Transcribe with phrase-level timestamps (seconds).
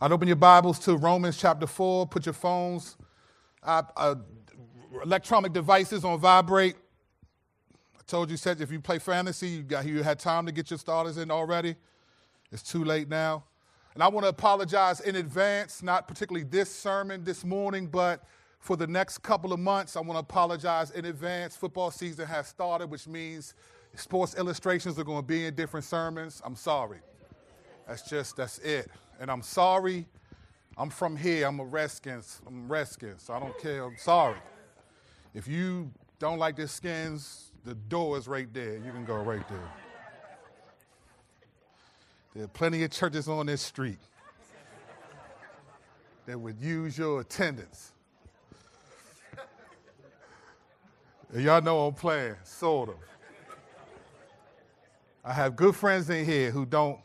[0.00, 2.06] I'd open your Bibles to Romans chapter 4.
[2.06, 2.96] Put your phones,
[3.64, 4.14] uh, uh,
[5.02, 6.76] electronic devices on vibrate.
[7.96, 10.70] I told you, said if you play fantasy, you, got, you had time to get
[10.70, 11.74] your starters in already.
[12.52, 13.42] It's too late now.
[13.94, 18.22] And I want to apologize in advance, not particularly this sermon this morning, but
[18.60, 21.56] for the next couple of months, I want to apologize in advance.
[21.56, 23.54] Football season has started, which means
[23.96, 26.40] sports illustrations are going to be in different sermons.
[26.44, 26.98] I'm sorry.
[27.88, 28.88] That's just, that's it.
[29.18, 30.06] And I'm sorry.
[30.76, 31.46] I'm from here.
[31.46, 32.40] I'm a Redskins.
[32.46, 33.84] I'm Redskins, so I don't care.
[33.84, 34.38] I'm sorry.
[35.34, 38.76] If you don't like the skins, the door is right there.
[38.76, 39.72] You can go right there.
[42.34, 43.98] There are plenty of churches on this street
[46.26, 47.92] that would use your attendance.
[51.32, 52.94] And y'all know I'm playing, sort of.
[55.24, 57.00] I have good friends in here who don't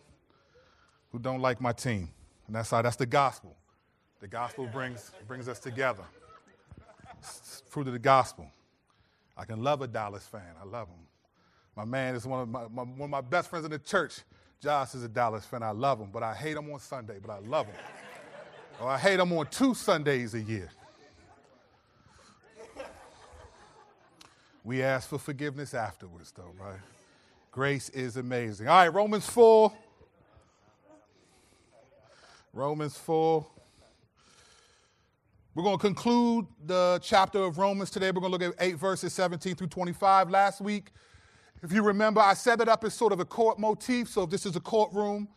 [1.13, 2.09] who don't like my team.
[2.48, 3.55] And that's how that's the gospel.
[4.20, 6.04] The gospel brings, brings us together.
[7.20, 8.51] It's fruit of the gospel.
[9.37, 10.41] I can love a Dallas fan.
[10.62, 11.07] I love him.
[11.76, 14.20] My man is one of my, my, one of my best friends in the church.
[14.62, 15.63] Josh is a Dallas fan.
[15.63, 17.76] I love him, but I hate him on Sunday, but I love him.
[18.80, 20.70] or oh, I hate him on two Sundays a year.
[24.63, 26.80] We ask for forgiveness afterwards, though, right?
[27.52, 28.68] Grace is amazing.
[28.68, 29.71] All right, Romans 4.
[32.55, 33.43] Romans 4.
[35.55, 38.12] We're going to conclude the chapter of Romans today.
[38.12, 40.29] We're going to look at 8 verses 17 through 25.
[40.29, 40.91] Last week,
[41.63, 44.07] if you remember, I set it up as sort of a court motif.
[44.07, 45.29] So if this is a courtroom,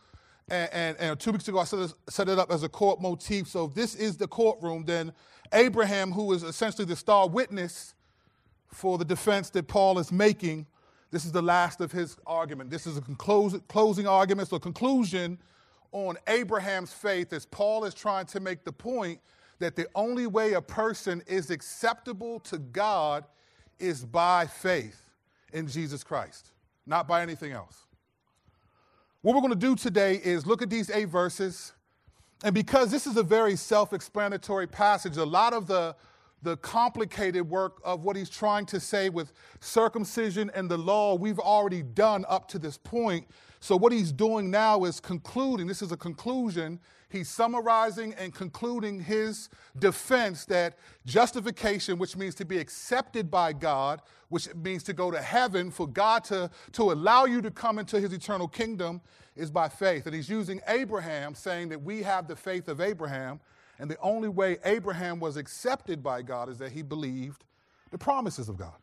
[0.47, 3.01] and, and, and two weeks ago I set it, set it up as a court
[3.01, 3.47] motif.
[3.47, 5.11] So if this is the courtroom, then
[5.53, 7.95] Abraham, who is essentially the star witness
[8.67, 10.67] for the defense that Paul is making,
[11.09, 12.69] this is the last of his argument.
[12.69, 15.39] This is a closing argument, so conclusion
[16.05, 19.19] on Abraham's faith as Paul is trying to make the point
[19.59, 23.25] that the only way a person is acceptable to God
[23.79, 25.09] is by faith
[25.53, 26.51] in Jesus Christ,
[26.85, 27.85] not by anything else.
[29.21, 31.73] What we're going to do today is look at these eight verses.
[32.43, 35.95] And because this is a very self explanatory passage, a lot of the,
[36.43, 41.39] the complicated work of what he's trying to say with circumcision and the law, we've
[41.39, 43.27] already done up to this point.
[43.59, 46.79] So, what he's doing now is concluding, this is a conclusion.
[47.09, 54.01] He's summarizing and concluding his defense that justification, which means to be accepted by God,
[54.27, 57.99] which means to go to heaven, for God to, to allow you to come into
[57.99, 59.01] his eternal kingdom,
[59.37, 60.05] is by faith.
[60.05, 63.39] And he's using Abraham, saying that we have the faith of Abraham.
[63.79, 67.45] And the only way Abraham was accepted by God is that he believed
[67.91, 68.75] the promises of God.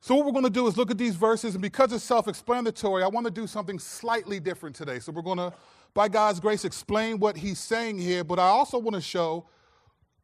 [0.00, 2.28] So, what we're going to do is look at these verses, and because it's self
[2.28, 4.98] explanatory, I want to do something slightly different today.
[4.98, 5.52] So, we're going to,
[5.94, 9.46] by God's grace, explain what he's saying here, but I also want to show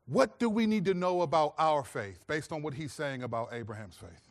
[0.07, 3.49] what do we need to know about our faith based on what he's saying about
[3.53, 4.31] Abraham's faith.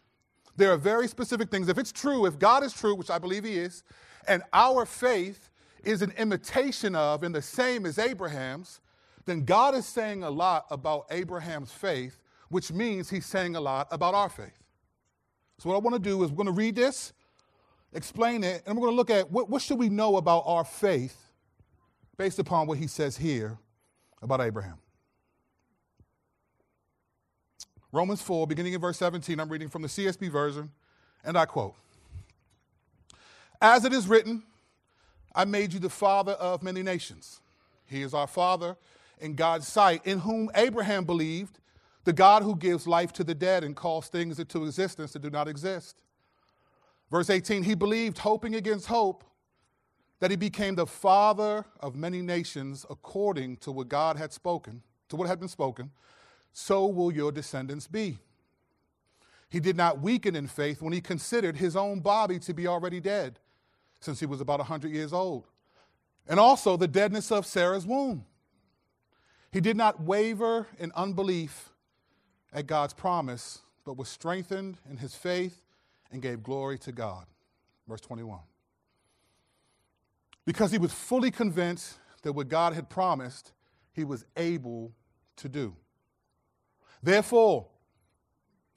[0.57, 1.69] There are very specific things.
[1.69, 3.83] If it's true, if God is true, which I believe he is,
[4.27, 5.49] and our faith
[5.83, 8.79] is an imitation of and the same as Abraham's,
[9.25, 12.17] then God is saying a lot about Abraham's faith,
[12.49, 14.60] which means he's saying a lot about our faith.
[15.61, 17.13] So what I want to do is we're going to read this,
[17.93, 20.63] explain it, and we're going to look at what, what should we know about our
[20.63, 21.15] faith
[22.17, 23.59] based upon what he says here
[24.23, 24.79] about Abraham.
[27.91, 30.71] Romans 4, beginning in verse 17, I'm reading from the CSB version,
[31.23, 31.75] and I quote
[33.61, 34.41] As it is written,
[35.35, 37.39] I made you the father of many nations.
[37.85, 38.77] He is our father
[39.19, 41.59] in God's sight, in whom Abraham believed
[42.03, 45.29] the God who gives life to the dead and calls things into existence that do
[45.29, 46.01] not exist.
[47.11, 49.23] Verse 18, he believed, hoping against hope,
[50.19, 55.15] that he became the father of many nations according to what God had spoken, to
[55.15, 55.91] what had been spoken,
[56.53, 58.17] so will your descendants be.
[59.49, 63.01] He did not weaken in faith when he considered his own body to be already
[63.01, 63.39] dead,
[63.99, 65.47] since he was about 100 years old,
[66.27, 68.25] and also the deadness of Sarah's womb.
[69.51, 71.70] He did not waver in unbelief
[72.53, 75.63] at God's promise, but was strengthened in his faith
[76.11, 77.25] and gave glory to God.
[77.87, 78.39] Verse 21.
[80.45, 83.53] Because he was fully convinced that what God had promised,
[83.93, 84.91] he was able
[85.37, 85.75] to do.
[87.01, 87.67] Therefore,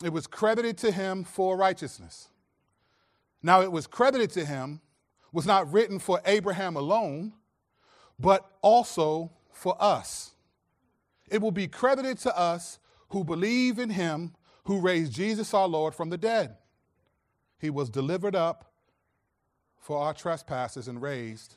[0.03, 2.29] it was credited to him for righteousness.
[3.43, 4.81] Now, it was credited to him,
[5.33, 7.33] was not written for Abraham alone,
[8.19, 10.33] but also for us.
[11.29, 12.79] It will be credited to us
[13.15, 14.33] who believe in him
[14.65, 16.57] who raised Jesus our Lord from the dead.
[17.61, 18.73] He was delivered up
[19.79, 21.55] for our trespasses and raised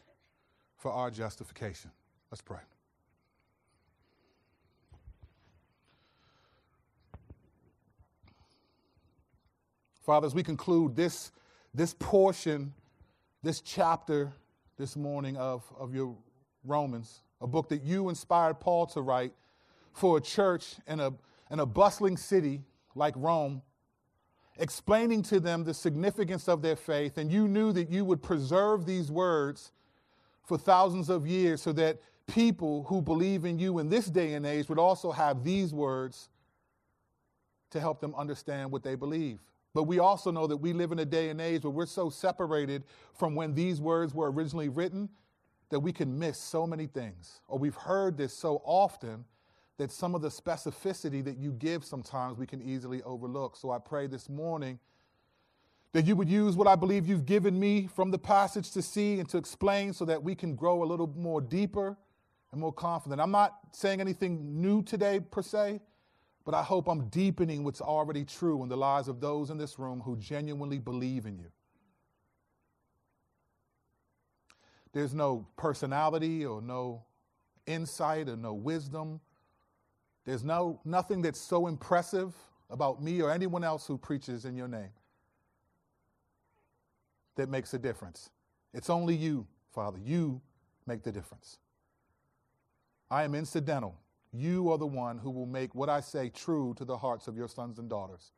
[0.77, 1.89] for our justification.
[2.29, 2.59] Let's pray.
[10.05, 11.31] Father, as we conclude this,
[11.73, 12.71] this portion,
[13.41, 14.31] this chapter
[14.77, 16.15] this morning of, of your
[16.63, 19.33] Romans, a book that you inspired Paul to write
[19.91, 21.11] for a church in a,
[21.51, 22.61] in a bustling city
[22.95, 23.61] like Rome,
[24.57, 27.17] explaining to them the significance of their faith.
[27.17, 29.71] And you knew that you would preserve these words
[30.43, 34.45] for thousands of years so that people who believe in you in this day and
[34.45, 36.29] age would also have these words
[37.69, 39.39] to help them understand what they believe.
[39.73, 42.09] But we also know that we live in a day and age where we're so
[42.09, 42.83] separated
[43.13, 45.09] from when these words were originally written
[45.69, 47.41] that we can miss so many things.
[47.47, 49.25] Or we've heard this so often
[49.77, 53.55] that some of the specificity that you give sometimes we can easily overlook.
[53.55, 54.79] So I pray this morning
[55.93, 59.19] that you would use what I believe you've given me from the passage to see
[59.19, 61.97] and to explain so that we can grow a little more deeper
[62.51, 63.21] and more confident.
[63.21, 65.79] I'm not saying anything new today per se,
[66.43, 69.77] but I hope I'm deepening what's already true in the lives of those in this
[69.77, 71.51] room who genuinely believe in you.
[74.93, 77.03] There's no personality or no
[77.65, 79.19] insight or no wisdom.
[80.27, 82.35] There's no, nothing that's so impressive
[82.69, 84.89] about me or anyone else who preaches in your name
[87.37, 88.29] that makes a difference.
[88.73, 89.97] It's only you, Father.
[90.03, 90.41] You
[90.85, 91.59] make the difference.
[93.09, 93.95] I am incidental.
[94.33, 97.37] You are the one who will make what I say true to the hearts of
[97.37, 98.33] your sons and daughters.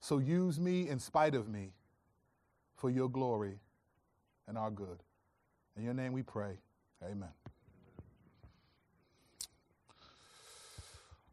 [0.00, 1.72] So use me in spite of me
[2.76, 3.60] for your glory
[4.46, 5.02] and our good.
[5.74, 6.58] In your name we pray.
[7.02, 7.30] Amen.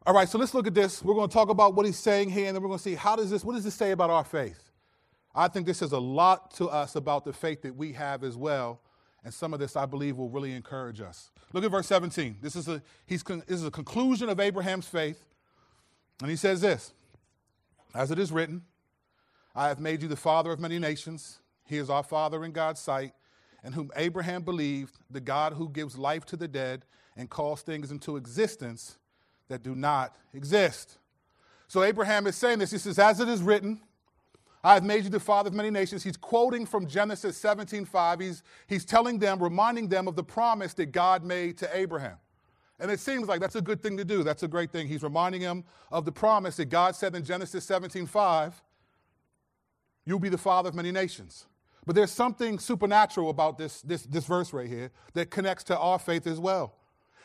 [0.06, 1.04] All right, so let's look at this.
[1.04, 2.94] We're going to talk about what he's saying here, and then we're going to see
[2.94, 4.70] how does this, what does this say about our faith?
[5.34, 8.34] I think this says a lot to us about the faith that we have as
[8.34, 8.80] well.
[9.22, 11.30] And some of this, I believe, will really encourage us.
[11.52, 12.38] Look at verse 17.
[12.40, 15.26] This is a, he's, con, this is a conclusion of Abraham's faith.
[16.22, 16.94] And he says this
[17.94, 18.62] As it is written,
[19.54, 21.40] I have made you the father of many nations.
[21.66, 23.12] He is our father in God's sight,
[23.62, 26.86] and whom Abraham believed, the God who gives life to the dead
[27.18, 28.96] and calls things into existence
[29.50, 30.98] that do not exist.
[31.68, 32.70] So Abraham is saying this.
[32.70, 33.80] He says, As it is written,
[34.64, 36.02] I have made you the father of many nations.
[36.02, 38.20] He's quoting from Genesis 17:5.
[38.20, 42.16] He's, he's telling them, reminding them of the promise that God made to Abraham.
[42.78, 44.22] And it seems like that's a good thing to do.
[44.22, 44.88] That's a great thing.
[44.88, 48.54] He's reminding him of the promise that God said in Genesis 17:5,
[50.04, 51.46] you'll be the father of many nations.
[51.86, 55.98] But there's something supernatural about this, this, this verse right here that connects to our
[55.98, 56.74] faith as well.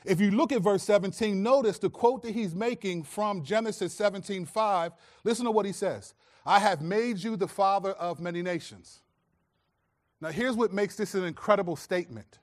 [0.05, 4.93] If you look at verse 17, notice the quote that he's making from Genesis 17:5.
[5.23, 6.13] Listen to what he says.
[6.45, 9.01] I have made you the father of many nations.
[10.21, 12.39] Now, here's what makes this an incredible statement.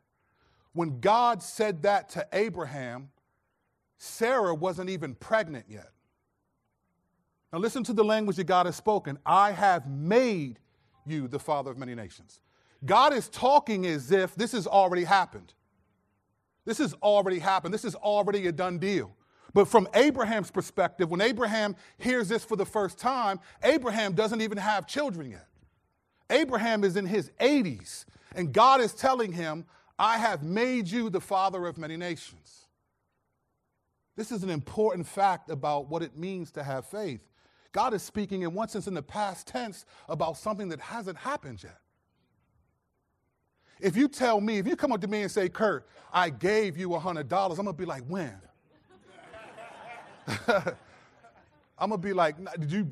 [0.73, 3.11] When God said that to Abraham,
[3.99, 5.93] Sarah wasn't even pregnant yet.
[7.53, 10.59] Now, listen to the language that God has spoken I have made
[11.05, 12.41] you the father of many nations.
[12.85, 15.53] God is talking as if this has already happened.
[16.65, 17.75] This has already happened.
[17.75, 19.15] This is already a done deal.
[19.55, 24.59] But from Abraham's perspective, when Abraham hears this for the first time, Abraham doesn't even
[24.59, 25.47] have children yet.
[26.31, 29.67] Abraham is in his 80s, and God is telling him,
[29.99, 32.67] I have made you the father of many nations.
[34.17, 37.21] This is an important fact about what it means to have faith.
[37.73, 41.63] God is speaking, in one sense, in the past tense about something that hasn't happened
[41.63, 41.82] yet.
[43.83, 46.79] If you tell me, if you come up to me and say, Kurt, I gave
[46.79, 48.39] you $100, I'm going to be like, when?
[51.79, 52.85] I'm gonna be like, did you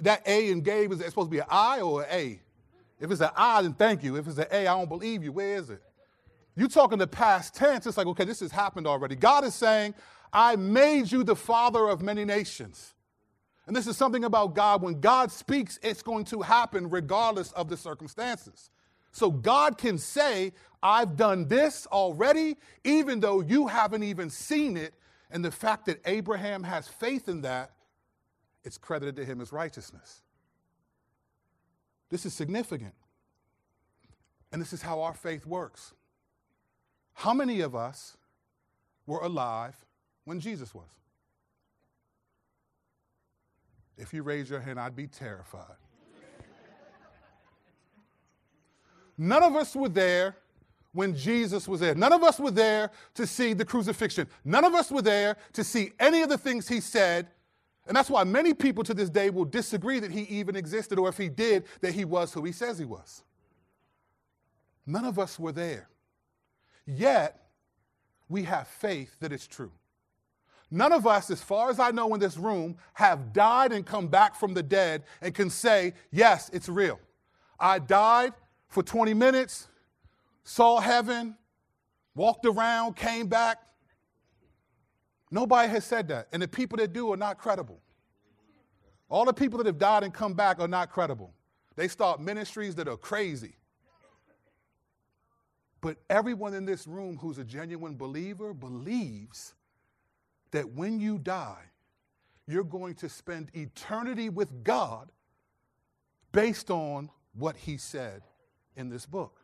[0.00, 2.40] that A in gave is supposed to be an I or an A?
[2.98, 4.16] If it's an I, then thank you.
[4.16, 5.32] If it's an A, I don't believe you.
[5.32, 5.82] Where is it?
[6.56, 9.16] You talking the past tense, it's like, okay, this has happened already.
[9.16, 9.94] God is saying,
[10.32, 12.94] I made you the father of many nations.
[13.66, 14.80] And this is something about God.
[14.80, 18.70] When God speaks, it's going to happen regardless of the circumstances.
[19.12, 24.94] So God can say, I've done this already, even though you haven't even seen it,
[25.30, 27.72] and the fact that Abraham has faith in that,
[28.64, 30.22] it's credited to him as righteousness.
[32.10, 32.94] This is significant.
[34.52, 35.92] And this is how our faith works.
[37.12, 38.16] How many of us
[39.06, 39.76] were alive
[40.24, 40.88] when Jesus was?
[43.98, 45.76] If you raise your hand, I'd be terrified.
[49.18, 50.36] None of us were there
[50.92, 51.94] when Jesus was there.
[51.94, 54.28] None of us were there to see the crucifixion.
[54.44, 57.28] None of us were there to see any of the things he said.
[57.88, 61.08] And that's why many people to this day will disagree that he even existed, or
[61.08, 63.22] if he did, that he was who he says he was.
[64.86, 65.88] None of us were there.
[66.86, 67.48] Yet,
[68.28, 69.72] we have faith that it's true.
[70.70, 74.06] None of us, as far as I know in this room, have died and come
[74.06, 77.00] back from the dead and can say, yes, it's real.
[77.58, 78.34] I died
[78.68, 79.68] for 20 minutes,
[80.44, 81.36] saw heaven,
[82.14, 83.58] walked around, came back.
[85.30, 86.28] Nobody has said that.
[86.32, 87.80] And the people that do are not credible.
[89.08, 91.32] All the people that have died and come back are not credible.
[91.76, 93.54] They start ministries that are crazy.
[95.80, 99.54] But everyone in this room who's a genuine believer believes
[100.50, 101.62] that when you die,
[102.46, 105.10] you're going to spend eternity with God
[106.32, 108.22] based on what He said
[108.78, 109.40] in this book.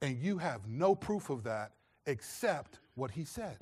[0.00, 1.72] And you have no proof of that
[2.06, 3.58] except what He said.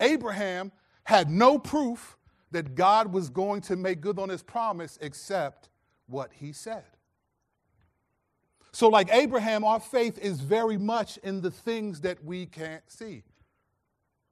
[0.00, 0.70] Abraham
[1.04, 2.18] had no proof
[2.50, 5.70] that God was going to make good on His promise except
[6.06, 6.84] what He said.
[8.72, 13.22] So, like Abraham, our faith is very much in the things that we can't see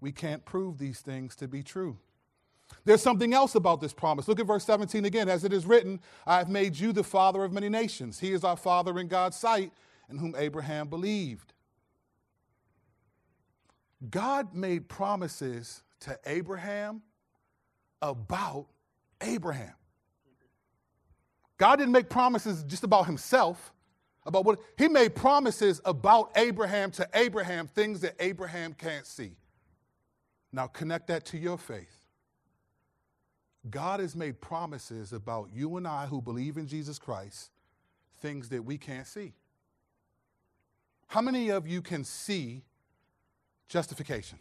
[0.00, 1.98] we can't prove these things to be true.
[2.84, 4.26] There's something else about this promise.
[4.28, 5.28] Look at verse 17 again.
[5.28, 8.18] As it is written, I have made you the father of many nations.
[8.18, 9.72] He is our father in God's sight,
[10.08, 11.52] in whom Abraham believed.
[14.08, 17.02] God made promises to Abraham
[18.00, 18.66] about
[19.20, 19.74] Abraham.
[21.58, 23.74] God didn't make promises just about himself,
[24.24, 29.32] about what he made promises about Abraham to Abraham, things that Abraham can't see.
[30.52, 31.99] Now connect that to your faith.
[33.68, 37.50] God has made promises about you and I who believe in Jesus Christ,
[38.20, 39.34] things that we can't see.
[41.08, 42.62] How many of you can see
[43.68, 44.38] justification?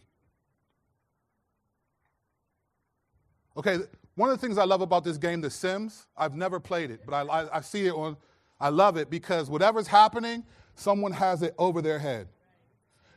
[3.57, 3.79] Okay,
[4.15, 7.01] one of the things I love about this game, The Sims, I've never played it,
[7.05, 8.15] but I, I, I see it on,
[8.59, 10.45] I love it because whatever's happening,
[10.75, 12.27] someone has it over their head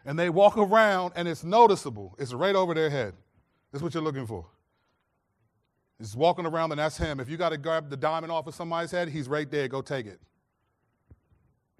[0.05, 2.15] and they walk around and it's noticeable.
[2.19, 3.15] It's right over their head.
[3.71, 4.47] That's what you're looking for.
[6.03, 7.21] He's walking around and that's him.
[7.21, 9.69] If you got to grab the diamond off of somebody's head, he's right there.
[9.69, 10.19] Go take it.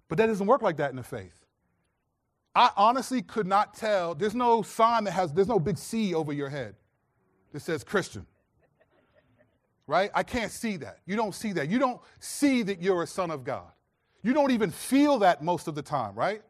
[0.07, 1.45] But that doesn't work like that in the faith.
[2.55, 4.15] I honestly could not tell.
[4.15, 6.77] There's no sign that has, there's no big C over your head
[7.53, 8.25] that says Christian.
[9.89, 10.13] Right?
[10.15, 10.99] I can't see that.
[11.05, 11.69] You don't see that.
[11.69, 13.73] You don't see that you're a son of God.
[14.23, 16.43] You don't even feel that most of the time, right?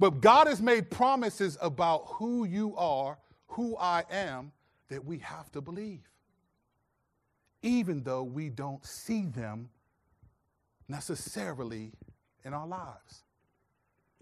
[0.00, 4.50] But God has made promises about who you are, who I am,
[4.88, 6.00] that we have to believe,
[7.62, 9.68] even though we don't see them
[10.88, 11.92] necessarily
[12.44, 13.24] in our lives.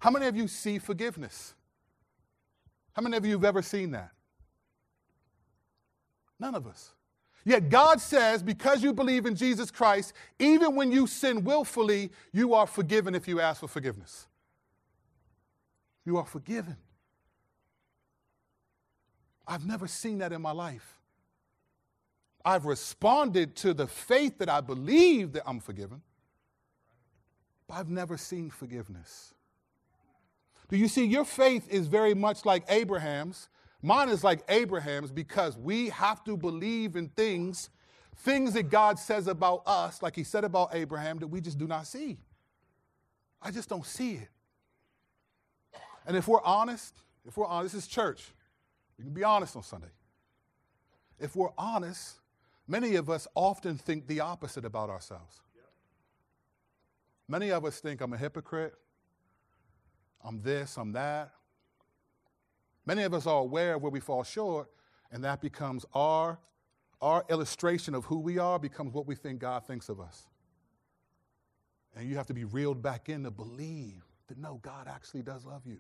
[0.01, 1.55] How many of you see forgiveness?
[2.93, 4.11] How many of you have ever seen that?
[6.39, 6.93] None of us.
[7.45, 12.55] Yet God says, because you believe in Jesus Christ, even when you sin willfully, you
[12.55, 14.27] are forgiven if you ask for forgiveness.
[16.05, 16.77] You are forgiven.
[19.47, 20.96] I've never seen that in my life.
[22.47, 26.01] I've responded to the faith that I believe that I'm forgiven,
[27.67, 29.35] but I've never seen forgiveness.
[30.69, 31.05] Do you see?
[31.07, 33.49] Your faith is very much like Abraham's.
[33.83, 37.69] Mine is like Abraham's because we have to believe in things,
[38.19, 41.67] things that God says about us, like He said about Abraham, that we just do
[41.67, 42.17] not see.
[43.43, 44.29] I just don't see it.
[46.07, 46.95] And if we're honest,
[47.27, 48.23] if we're honest, this is church.
[48.99, 49.91] We can be honest on Sunday.
[51.19, 52.21] If we're honest,
[52.67, 55.41] many of us often think the opposite about ourselves.
[57.29, 58.75] Many of us think I'm a hypocrite,
[60.25, 61.33] I'm this, I'm that.
[62.85, 64.69] Many of us are aware of where we fall short,
[65.11, 66.39] and that becomes our,
[67.03, 70.29] our illustration of who we are, becomes what we think God thinks of us.
[71.97, 75.45] And you have to be reeled back in to believe that no, God actually does
[75.45, 75.79] love you.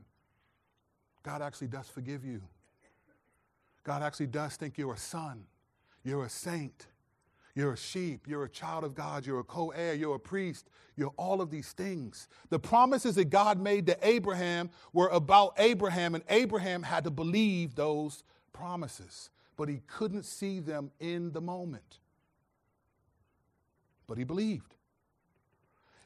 [1.22, 2.40] God actually does forgive you.
[3.84, 5.44] God actually does think you're a son,
[6.06, 6.86] you're a saint,
[7.56, 10.68] you're a sheep, you're a child of God, you're a co heir, you're a priest,
[10.94, 12.28] you're all of these things.
[12.48, 17.74] The promises that God made to Abraham were about Abraham, and Abraham had to believe
[17.74, 18.22] those
[18.52, 21.98] promises, but he couldn't see them in the moment.
[24.06, 24.76] But he believed.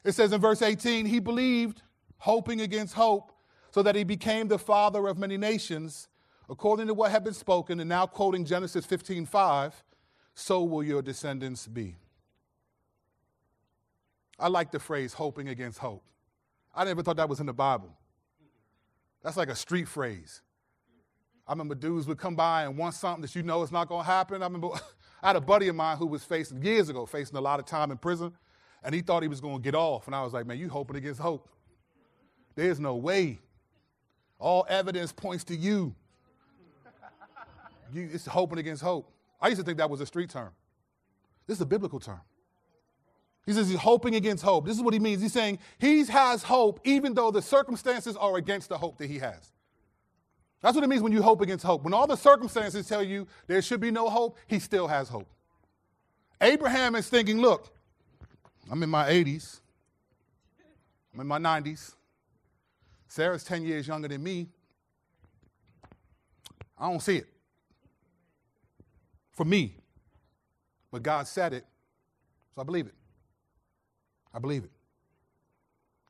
[0.03, 1.83] It says in verse 18, he believed,
[2.17, 3.31] hoping against hope
[3.69, 6.07] so that he became the father of many nations,
[6.49, 9.83] according to what had been spoken, and now quoting Genesis 15 5,
[10.33, 11.95] so will your descendants be.
[14.39, 16.03] I like the phrase hoping against hope.
[16.73, 17.95] I never thought that was in the Bible.
[19.23, 20.41] That's like a street phrase.
[21.47, 24.03] I remember dudes would come by and want something that you know is not going
[24.05, 24.41] to happen.
[24.41, 24.69] I remember
[25.23, 27.65] I had a buddy of mine who was facing, years ago, facing a lot of
[27.65, 28.33] time in prison,
[28.83, 30.07] and he thought he was going to get off.
[30.07, 31.49] And I was like, man, you hoping against hope.
[32.55, 33.39] There's no way.
[34.39, 35.93] All evidence points to you.
[37.93, 38.09] you.
[38.11, 39.11] It's hoping against hope.
[39.41, 40.51] I used to think that was a street term.
[41.47, 42.21] This is a biblical term.
[43.45, 44.67] He says he's hoping against hope.
[44.67, 45.21] This is what he means.
[45.21, 49.17] He's saying he has hope even though the circumstances are against the hope that he
[49.19, 49.51] has.
[50.61, 51.83] That's what it means when you hope against hope.
[51.83, 55.27] When all the circumstances tell you there should be no hope, he still has hope.
[56.39, 57.73] Abraham is thinking, look,
[58.69, 59.59] I'm in my 80s,
[61.13, 61.95] I'm in my 90s.
[63.07, 64.47] Sarah's 10 years younger than me.
[66.77, 67.27] I don't see it.
[69.41, 69.75] For me.
[70.91, 71.65] But God said it,
[72.53, 72.93] so I believe it.
[74.31, 74.69] I believe it.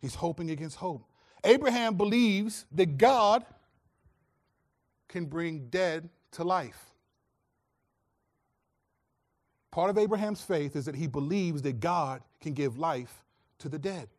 [0.02, 1.06] He's hoping against hope.
[1.46, 3.46] Abraham believes that God
[5.08, 6.92] can bring dead to life.
[9.72, 13.24] Part of Abraham's faith is that he believes that God can give life
[13.60, 14.10] to the dead.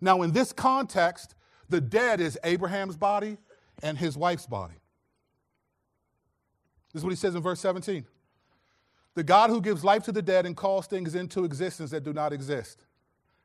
[0.00, 1.34] Now, in this context,
[1.68, 3.38] the dead is Abraham's body
[3.82, 4.76] and his wife's body.
[6.92, 8.06] This is what he says in verse 17.
[9.14, 12.12] The God who gives life to the dead and calls things into existence that do
[12.12, 12.86] not exist.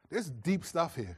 [0.10, 1.18] There's deep stuff here.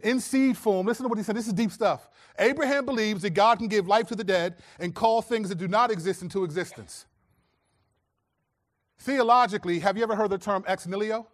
[0.00, 1.34] In seed form, listen to what he said.
[1.34, 2.08] This is deep stuff.
[2.38, 5.66] Abraham believes that God can give life to the dead and call things that do
[5.66, 7.06] not exist into existence.
[8.98, 11.26] Theologically, have you ever heard the term ex nihilo?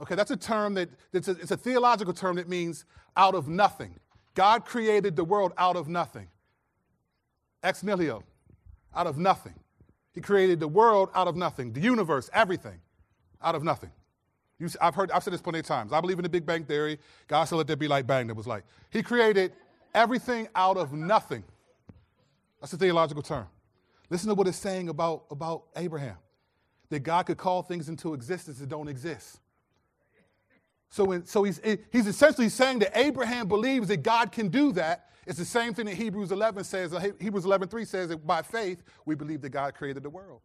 [0.00, 2.84] Okay, that's a term that it's a, it's a theological term that means
[3.16, 3.94] out of nothing.
[4.34, 6.28] God created the world out of nothing.
[7.62, 8.22] Ex nihilo,
[8.94, 9.54] out of nothing.
[10.14, 12.80] He created the world out of nothing, the universe, everything,
[13.42, 13.90] out of nothing.
[14.58, 15.92] You, I've heard, I've said this plenty of times.
[15.92, 16.98] I believe in the Big Bang Theory.
[17.26, 18.28] God said, let there be like bang.
[18.28, 19.52] That was like, He created
[19.94, 21.42] everything out of nothing.
[22.60, 23.46] That's a theological term.
[24.10, 26.16] Listen to what it's saying about, about Abraham
[26.90, 29.40] that God could call things into existence that don't exist.
[30.90, 35.10] So, so he's, he's essentially saying that Abraham believes that God can do that.
[35.26, 36.92] It's the same thing that Hebrews 11 says.
[36.92, 40.40] Uh, Hebrews 11 3 says that by faith we believe that God created the world.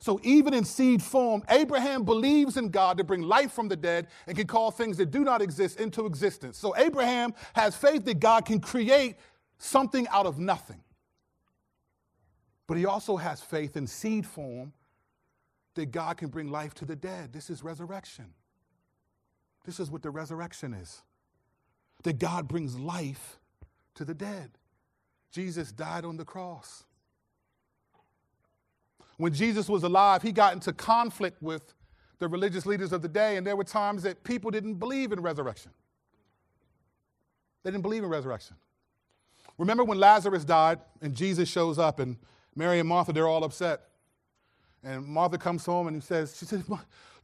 [0.00, 4.06] So even in seed form, Abraham believes in God to bring life from the dead
[4.26, 6.56] and can call things that do not exist into existence.
[6.56, 9.16] So Abraham has faith that God can create
[9.58, 10.82] something out of nothing.
[12.68, 14.72] But he also has faith in seed form
[15.74, 17.32] that God can bring life to the dead.
[17.32, 18.26] This is resurrection.
[19.64, 21.02] This is what the resurrection is
[22.04, 23.37] that God brings life
[23.98, 24.50] to the dead.
[25.30, 26.84] Jesus died on the cross.
[29.18, 31.74] When Jesus was alive, he got into conflict with
[32.20, 35.20] the religious leaders of the day, and there were times that people didn't believe in
[35.20, 35.72] resurrection.
[37.64, 38.56] They didn't believe in resurrection.
[39.58, 42.16] Remember when Lazarus died and Jesus shows up, and
[42.54, 43.80] Mary and Martha, they're all upset.
[44.84, 46.62] And Martha comes home and he says, She says,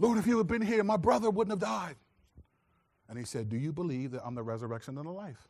[0.00, 1.94] Lord, if you had been here, my brother wouldn't have died.
[3.08, 5.48] And he said, Do you believe that I'm the resurrection and the life?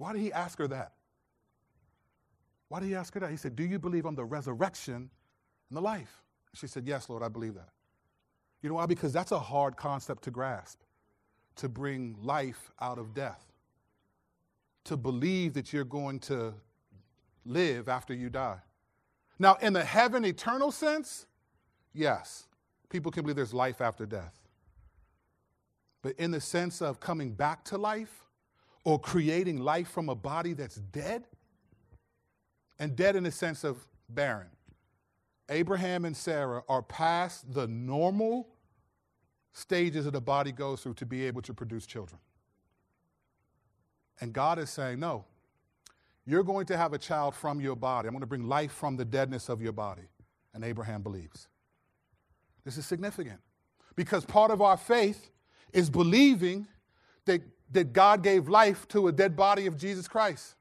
[0.00, 0.92] Why did he ask her that?
[2.68, 3.30] Why did he ask her that?
[3.30, 6.22] He said, Do you believe I'm the resurrection and the life?
[6.54, 7.68] She said, Yes, Lord, I believe that.
[8.62, 8.86] You know why?
[8.86, 10.80] Because that's a hard concept to grasp
[11.56, 13.52] to bring life out of death,
[14.84, 16.54] to believe that you're going to
[17.44, 18.56] live after you die.
[19.38, 21.26] Now, in the heaven eternal sense,
[21.92, 22.46] yes,
[22.88, 24.32] people can believe there's life after death.
[26.00, 28.24] But in the sense of coming back to life
[28.84, 31.24] or creating life from a body that's dead,
[32.78, 33.76] and dead in the sense of
[34.08, 34.48] barren.
[35.50, 38.48] Abraham and Sarah are past the normal
[39.52, 42.20] stages that the body goes through to be able to produce children.
[44.20, 45.24] And God is saying, No,
[46.24, 48.06] you're going to have a child from your body.
[48.06, 50.08] I'm going to bring life from the deadness of your body.
[50.54, 51.48] And Abraham believes.
[52.64, 53.40] This is significant
[53.96, 55.30] because part of our faith
[55.72, 56.66] is believing
[57.24, 60.56] that, that God gave life to a dead body of Jesus Christ.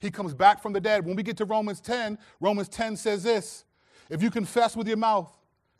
[0.00, 1.04] He comes back from the dead.
[1.04, 3.64] When we get to Romans 10, Romans 10 says this
[4.10, 5.30] If you confess with your mouth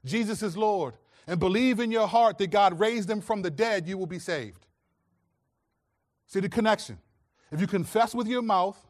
[0.07, 0.95] Jesus is Lord
[1.27, 4.21] and believe in your heart that God raised him from the dead, you will be
[4.21, 4.67] saved.
[6.27, 6.99] See the connection.
[7.53, 8.81] If you confess with your mouth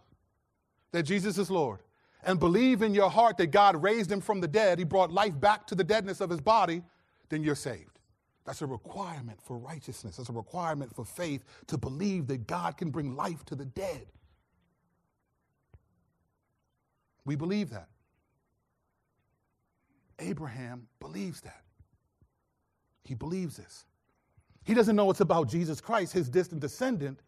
[0.92, 1.80] that Jesus is Lord
[2.22, 5.38] and believe in your heart that God raised him from the dead, he brought life
[5.38, 6.82] back to the deadness of his body,
[7.28, 7.95] then you're saved.
[8.46, 10.16] That's a requirement for righteousness.
[10.16, 14.06] That's a requirement for faith to believe that God can bring life to the dead.
[17.24, 17.88] We believe that.
[20.20, 21.62] Abraham believes that.
[23.04, 23.84] He believes this.
[24.64, 27.20] He doesn't know it's about Jesus Christ, his distant descendant,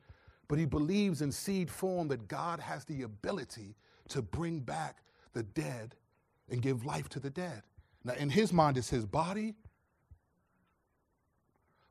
[0.47, 3.75] but he believes in seed form that God has the ability
[4.09, 5.03] to bring back
[5.33, 5.95] the dead
[6.49, 7.63] and give life to the dead.
[8.05, 9.55] Now, in his mind, it's his body,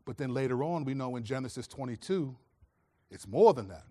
[0.08, 2.34] But then later on, we know in Genesis 22,
[3.12, 3.84] it's more than that.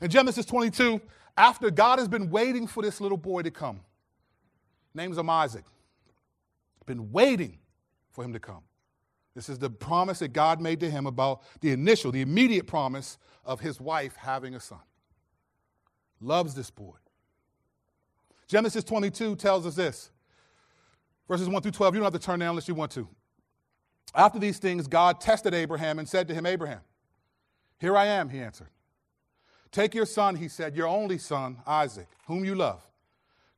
[0.00, 1.00] In Genesis 22,
[1.36, 3.80] after God has been waiting for this little boy to come,
[4.94, 5.62] names him Isaac,
[6.86, 7.58] been waiting
[8.10, 8.62] for him to come.
[9.36, 13.16] This is the promise that God made to him about the initial, the immediate promise
[13.44, 14.80] of his wife having a son.
[16.20, 16.96] Loves this boy.
[18.48, 20.10] Genesis 22 tells us this
[21.28, 21.94] verses 1 through 12.
[21.94, 23.08] You don't have to turn down unless you want to.
[24.14, 26.80] After these things, God tested Abraham and said to him, Abraham,
[27.78, 28.68] here I am, he answered.
[29.70, 32.82] Take your son, he said, your only son, Isaac, whom you love.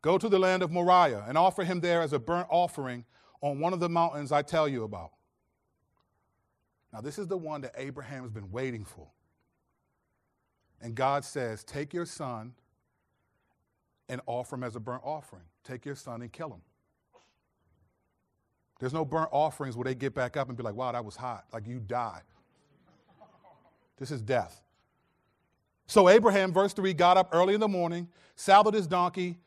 [0.02, 3.04] Go to the land of Moriah and offer him there as a burnt offering
[3.40, 5.12] on one of the mountains I tell you about.
[6.92, 9.06] Now, this is the one that Abraham has been waiting for.
[10.80, 12.54] And God says, Take your son
[14.08, 15.44] and offer him as a burnt offering.
[15.64, 16.62] Take your son and kill him.
[18.78, 21.16] There's no burnt offerings where they get back up and be like, wow, that was
[21.16, 21.44] hot.
[21.52, 22.22] Like you die.
[23.98, 24.62] This is death.
[25.86, 29.38] So Abraham, verse 3, got up early in the morning, saddled his donkey,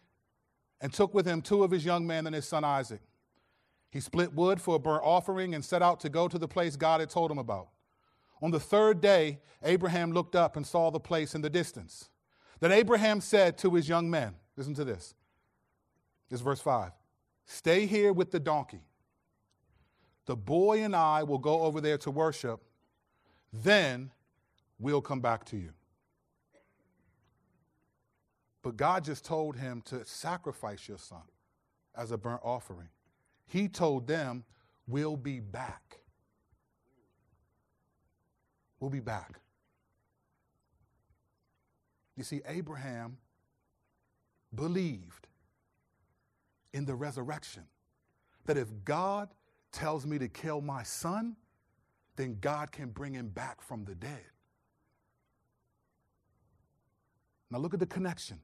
[0.81, 3.01] and took with him two of his young men and his son Isaac.
[3.91, 6.75] He split wood for a burnt offering and set out to go to the place
[6.75, 7.69] God had told him about.
[8.41, 12.09] On the third day, Abraham looked up and saw the place in the distance.
[12.59, 15.13] Then Abraham said to his young men, Listen to this.
[16.29, 16.91] This is verse 5.
[17.45, 18.81] Stay here with the donkey.
[20.25, 22.61] The boy and I will go over there to worship.
[23.51, 24.11] Then
[24.79, 25.71] we'll come back to you.
[28.61, 31.23] But God just told him to sacrifice your son
[31.95, 32.89] as a burnt offering.
[33.45, 34.43] He told them,
[34.87, 35.99] We'll be back.
[38.79, 39.39] We'll be back.
[42.17, 43.17] You see, Abraham
[44.53, 45.27] believed
[46.73, 47.63] in the resurrection.
[48.45, 49.29] That if God
[49.71, 51.35] tells me to kill my son,
[52.15, 54.25] then God can bring him back from the dead.
[57.49, 58.39] Now look at the connection.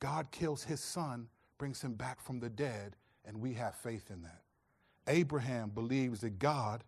[0.00, 4.22] God kills his son, brings him back from the dead, and we have faith in
[4.22, 4.42] that.
[5.06, 6.84] Abraham believes that God,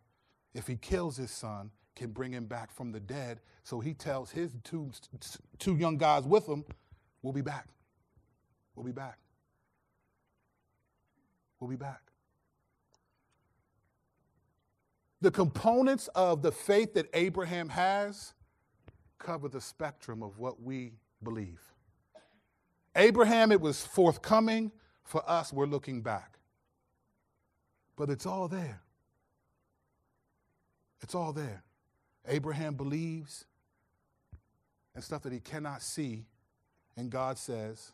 [0.54, 3.40] if he kills his son, can bring him back from the dead.
[3.64, 4.90] So he tells his two,
[5.58, 6.64] two young guys with him,
[7.22, 7.66] We'll be back.
[8.74, 9.18] We'll be back.
[11.58, 12.00] We'll be back.
[15.20, 18.32] The components of the faith that Abraham has
[19.18, 21.60] cover the spectrum of what we believe.
[22.96, 24.72] Abraham, it was forthcoming.
[25.04, 26.38] For us, we're looking back.
[27.96, 28.80] But it's all there.
[31.02, 31.64] It's all there.
[32.28, 33.46] Abraham believes
[34.94, 36.24] and stuff that he cannot see,
[36.96, 37.92] and God says,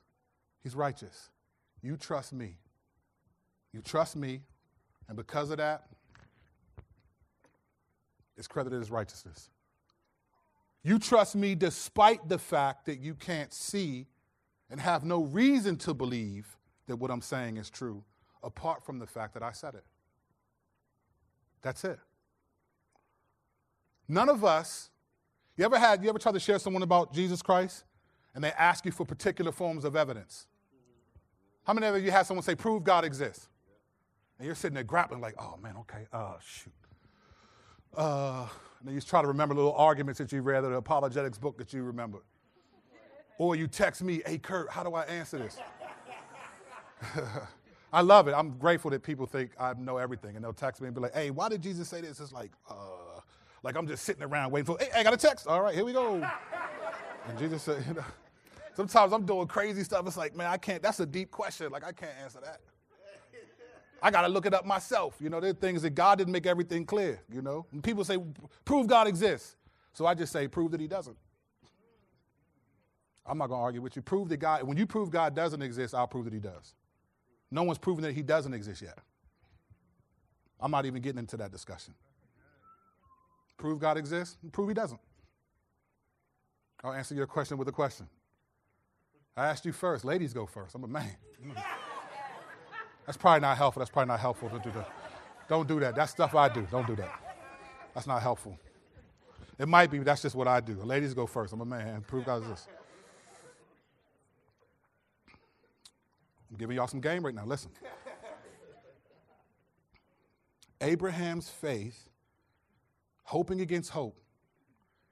[0.62, 1.30] He's righteous.
[1.82, 2.56] You trust me.
[3.72, 4.40] You trust me,
[5.06, 5.86] and because of that,
[8.36, 9.50] it's credited as righteousness.
[10.82, 14.06] You trust me despite the fact that you can't see
[14.70, 18.04] and have no reason to believe that what I'm saying is true,
[18.42, 19.84] apart from the fact that I said it.
[21.62, 21.98] That's it.
[24.08, 24.90] None of us,
[25.56, 27.84] you ever had, you ever tried to share someone about Jesus Christ
[28.34, 30.46] and they ask you for particular forms of evidence?
[31.64, 33.48] How many of you had someone say, prove God exists?
[34.38, 36.72] And you're sitting there grappling like, oh man, okay, uh, shoot.
[37.96, 38.46] Uh,
[38.84, 41.72] and you try to remember little arguments that you read or the apologetics book that
[41.72, 42.22] you remember.
[43.38, 45.58] Or you text me, hey Kurt, how do I answer this?
[47.92, 48.32] I love it.
[48.32, 51.14] I'm grateful that people think I know everything and they'll text me and be like,
[51.14, 52.20] hey, why did Jesus say this?
[52.20, 52.74] It's like, uh,
[53.62, 55.46] like I'm just sitting around waiting for, hey, I got a text.
[55.46, 56.26] All right, here we go.
[57.28, 58.04] And Jesus said, you know,
[58.74, 60.06] sometimes I'm doing crazy stuff.
[60.06, 61.70] It's like, man, I can't, that's a deep question.
[61.70, 62.60] Like, I can't answer that.
[64.02, 65.16] I got to look it up myself.
[65.20, 67.66] You know, there are things that God didn't make everything clear, you know.
[67.72, 68.18] And people say,
[68.64, 69.56] prove God exists.
[69.92, 71.16] So I just say, prove that he doesn't.
[73.24, 74.02] I'm not going to argue with you.
[74.02, 76.74] Prove that God, when you prove God doesn't exist, I'll prove that he does.
[77.50, 78.98] No one's proven that he doesn't exist yet.
[80.60, 81.94] I'm not even getting into that discussion.
[83.56, 85.00] Prove God exists, prove he doesn't.
[86.84, 88.06] I'll answer your question with a question.
[89.36, 90.04] I asked you first.
[90.04, 90.74] Ladies go first.
[90.74, 91.16] I'm a man.
[93.06, 93.80] That's probably not helpful.
[93.80, 94.90] That's probably not helpful to do that.
[95.48, 95.94] Don't do that.
[95.94, 96.66] That's stuff I do.
[96.70, 97.10] Don't do that.
[97.94, 98.58] That's not helpful.
[99.58, 100.74] It might be, but that's just what I do.
[100.82, 101.52] Ladies go first.
[101.52, 102.02] I'm a man.
[102.02, 102.66] Prove God this.
[106.50, 107.44] I'm giving y'all some game right now.
[107.44, 107.70] Listen.
[110.80, 112.08] Abraham's faith,
[113.22, 114.20] hoping against hope,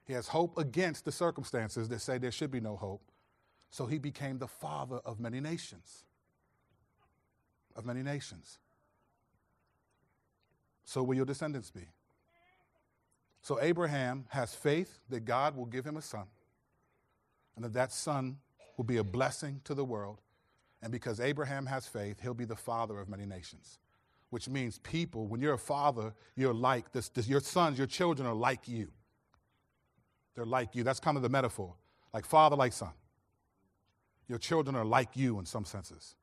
[0.05, 3.01] he has hope against the circumstances that say there should be no hope.
[3.71, 6.05] So he became the father of many nations.
[7.75, 8.59] Of many nations.
[10.85, 11.87] So will your descendants be.
[13.41, 16.25] So Abraham has faith that God will give him a son
[17.55, 18.37] and that that son
[18.77, 20.21] will be a blessing to the world.
[20.81, 23.79] And because Abraham has faith, he'll be the father of many nations,
[24.29, 28.27] which means people, when you're a father, you're like this, this your sons, your children
[28.27, 28.89] are like you.
[30.35, 30.83] They're like you.
[30.83, 31.75] That's kind of the metaphor
[32.15, 32.93] like father, like son.
[34.29, 36.15] Your children are like you in some senses.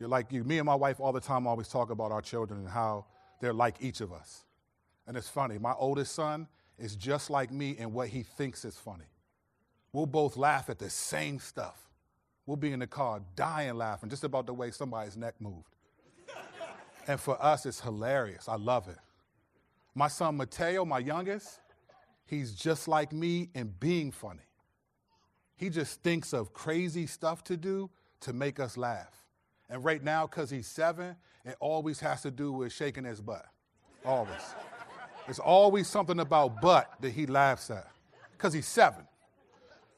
[0.00, 0.42] You're like you.
[0.42, 3.04] Me and my wife all the time always talk about our children and how
[3.40, 4.44] they're like each of us.
[5.06, 5.58] And it's funny.
[5.58, 9.04] My oldest son is just like me in what he thinks is funny.
[9.92, 11.90] We'll both laugh at the same stuff.
[12.46, 15.76] We'll be in the car dying laughing just about the way somebody's neck moved.
[17.06, 18.48] and for us, it's hilarious.
[18.48, 18.98] I love it.
[19.94, 21.60] My son Mateo, my youngest,
[22.24, 24.40] he's just like me in being funny.
[25.56, 29.19] He just thinks of crazy stuff to do to make us laugh.
[29.70, 33.46] And right now, because he's seven, it always has to do with shaking his butt.
[34.04, 34.54] Always.
[35.28, 37.86] It's always something about butt that he laughs at
[38.32, 39.06] because he's seven.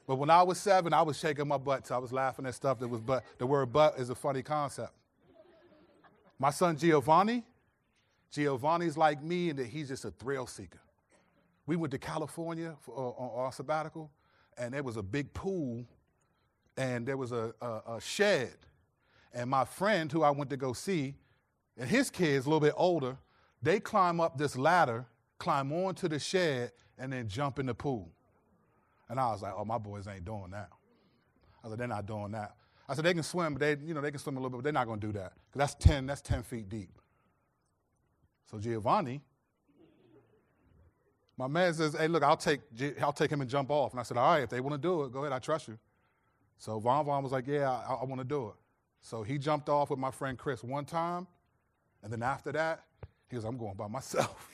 [0.06, 1.86] But when I was seven, I was shaking my butt.
[1.86, 3.24] So I was laughing at stuff that was butt.
[3.38, 4.92] The word butt is a funny concept.
[6.38, 7.44] My son Giovanni,
[8.30, 10.80] Giovanni's like me in that he's just a thrill seeker.
[11.66, 14.10] We went to California for, uh, on our sabbatical,
[14.58, 15.84] and there was a big pool,
[16.76, 18.56] and there was a, a, a shed.
[19.34, 21.14] And my friend, who I went to go see,
[21.78, 23.16] and his kids, a little bit older,
[23.62, 25.06] they climb up this ladder,
[25.38, 28.10] climb onto the shed, and then jump in the pool.
[29.08, 30.68] And I was like, oh, my boys ain't doing that.
[31.64, 32.56] I said, they're not doing that.
[32.88, 34.58] I said, they can swim, but they, you know, they can swim a little bit,
[34.58, 35.32] but they're not to do that.
[35.50, 36.90] Because that's 10, that's 10 feet deep.
[38.50, 39.22] So Giovanni,
[41.38, 42.60] my man says, hey, look, I'll take,
[43.00, 43.92] I'll take him and jump off.
[43.92, 45.68] And I said, all right, if they want to do it, go ahead, I trust
[45.68, 45.78] you.
[46.58, 48.54] So Von Von was like, yeah, I, I want to do it.
[49.02, 51.26] So he jumped off with my friend Chris one time,
[52.02, 52.84] and then after that,
[53.28, 54.48] he was, I'm going by myself.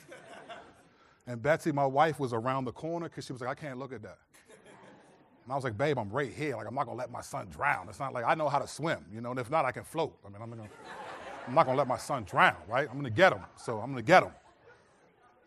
[1.27, 3.93] and Betsy, my wife, was around the corner because she was like, I can't look
[3.93, 4.17] at that.
[5.45, 6.55] And I was like, babe, I'm right here.
[6.55, 7.87] Like, I'm not going to let my son drown.
[7.89, 9.83] It's not like I know how to swim, you know, and if not, I can
[9.83, 10.15] float.
[10.25, 10.69] I mean, I'm, gonna,
[11.47, 12.87] I'm not going to let my son drown, right?
[12.87, 13.41] I'm going to get him.
[13.55, 14.31] So I'm going to get him.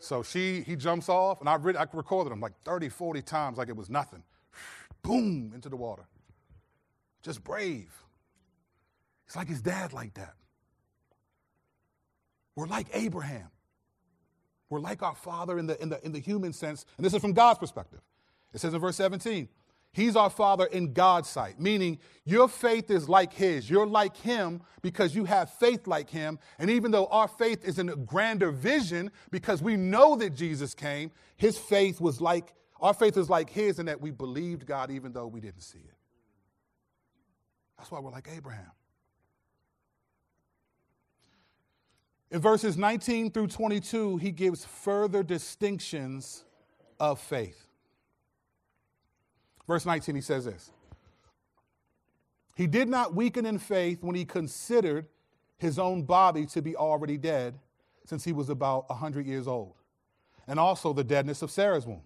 [0.00, 3.58] So she, he jumps off, and I, re- I recorded him like 30, 40 times
[3.58, 4.24] like it was nothing.
[5.02, 6.02] Boom, into the water.
[7.22, 7.92] Just brave.
[9.32, 10.34] It's like his dad like that.
[12.54, 13.48] We're like Abraham.
[14.68, 17.22] We're like our father in the, in the, in the human sense, and this is
[17.22, 18.00] from God's perspective.
[18.52, 19.48] It says in verse 17,
[19.94, 23.70] He's our Father in God's sight, meaning your faith is like His.
[23.70, 26.38] You're like Him because you have faith like Him.
[26.58, 30.74] And even though our faith is in a grander vision because we know that Jesus
[30.74, 34.90] came, His faith was like, our faith is like His in that we believed God
[34.90, 35.96] even though we didn't see it.
[37.78, 38.72] That's why we're like Abraham.
[42.32, 46.44] In verses 19 through 22, he gives further distinctions
[46.98, 47.66] of faith.
[49.68, 50.70] Verse 19, he says this
[52.56, 55.08] He did not weaken in faith when he considered
[55.58, 57.58] his own body to be already dead,
[58.06, 59.74] since he was about 100 years old,
[60.48, 62.00] and also the deadness of Sarah's womb.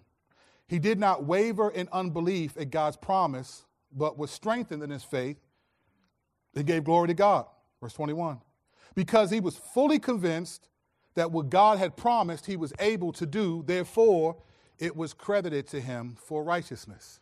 [0.67, 5.37] He did not waver in unbelief at God's promise, but was strengthened in his faith.
[6.53, 7.45] He gave glory to God.
[7.79, 8.41] Verse 21.
[8.97, 10.69] Because he was fully convinced
[11.13, 14.37] that what God had promised he was able to do, therefore,
[14.79, 17.19] it was credited to him for righteousness.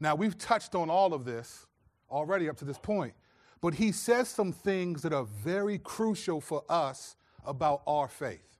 [0.00, 1.68] Now, we've touched on all of this
[2.10, 3.14] already up to this point,
[3.60, 7.14] but he says some things that are very crucial for us
[7.46, 8.58] about our faith.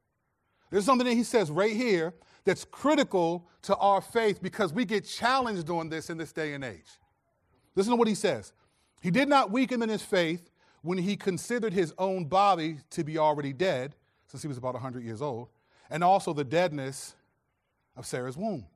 [0.70, 2.14] There's something that he says right here
[2.44, 6.62] that's critical to our faith because we get challenged on this in this day and
[6.62, 7.00] age.
[7.74, 8.52] Listen to what he says.
[9.02, 10.50] He did not weaken in his faith
[10.84, 13.94] when he considered his own body to be already dead,
[14.26, 15.48] since he was about 100 years old,
[15.88, 17.14] and also the deadness
[17.96, 18.66] of Sarah's womb.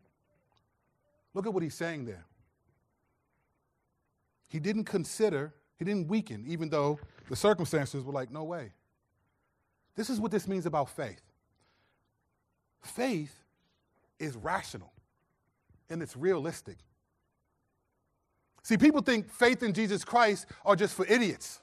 [1.34, 2.24] Look at what he's saying there.
[4.48, 8.72] He didn't consider, he didn't weaken, even though the circumstances were like, no way.
[9.94, 11.20] This is what this means about faith
[12.82, 13.44] faith
[14.18, 14.92] is rational
[15.90, 16.78] and it's realistic.
[18.62, 21.60] See, people think faith in Jesus Christ are just for idiots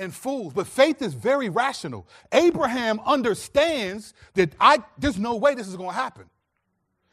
[0.00, 2.08] and fools, but faith is very rational.
[2.32, 6.24] Abraham understands that I, there's no way this is going to happen.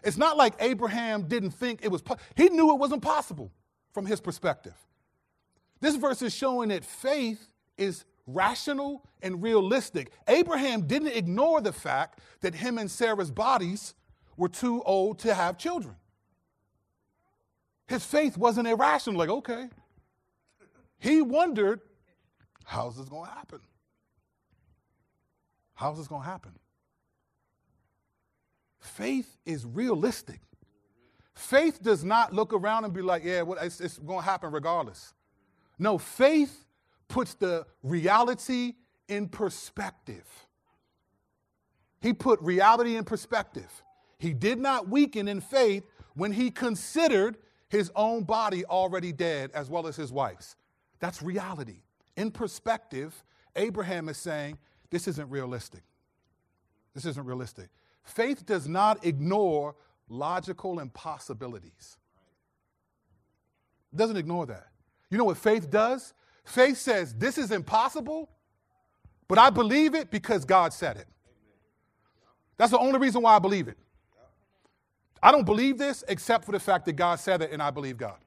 [0.03, 2.01] It's not like Abraham didn't think it was,
[2.35, 3.51] he knew it wasn't possible
[3.91, 4.75] from his perspective.
[5.81, 10.11] This verse is showing that faith is rational and realistic.
[10.27, 13.93] Abraham didn't ignore the fact that him and Sarah's bodies
[14.37, 15.95] were too old to have children.
[17.87, 19.69] His faith wasn't irrational, like, okay.
[20.99, 21.81] He wondered,
[22.67, 23.59] how's this going to happen?
[25.73, 26.53] How's this going to happen?
[28.87, 30.41] faith is realistic.
[31.35, 34.51] Faith does not look around and be like, yeah, well, it's, it's going to happen
[34.51, 35.13] regardless.
[35.77, 36.65] No, faith
[37.07, 38.73] puts the reality
[39.07, 40.25] in perspective.
[42.01, 43.83] He put reality in perspective.
[44.17, 45.83] He did not weaken in faith
[46.15, 47.37] when he considered
[47.69, 50.55] his own body already dead as well as his wife's.
[50.99, 51.81] That's reality.
[52.17, 53.23] In perspective,
[53.55, 54.57] Abraham is saying,
[54.89, 55.83] this isn't realistic.
[56.93, 57.69] This isn't realistic.
[58.03, 59.75] Faith does not ignore
[60.09, 61.97] logical impossibilities.
[63.93, 64.67] It doesn't ignore that.
[65.09, 66.13] You know what faith does?
[66.43, 68.29] Faith says, This is impossible,
[69.27, 71.07] but I believe it because God said it.
[72.57, 73.77] That's the only reason why I believe it.
[75.21, 77.97] I don't believe this except for the fact that God said it and I believe
[77.97, 78.17] God.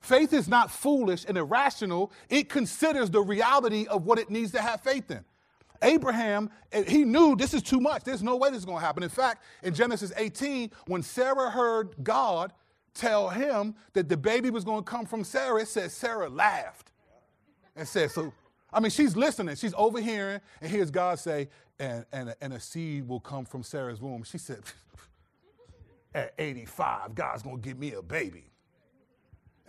[0.00, 4.60] Faith is not foolish and irrational, it considers the reality of what it needs to
[4.60, 5.24] have faith in.
[5.82, 8.04] Abraham, eh, he knew this is too much.
[8.04, 9.02] There's no way this is going to happen.
[9.02, 12.52] In fact, in Genesis 18, when Sarah heard God
[12.94, 16.92] tell him that the baby was going to come from Sarah, it says Sarah laughed
[17.76, 18.32] and said, So,
[18.72, 23.08] I mean, she's listening, she's overhearing, and hears God say, and, and, and a seed
[23.08, 24.22] will come from Sarah's womb.
[24.22, 24.60] She said,
[26.14, 28.49] At 85, God's going to give me a baby.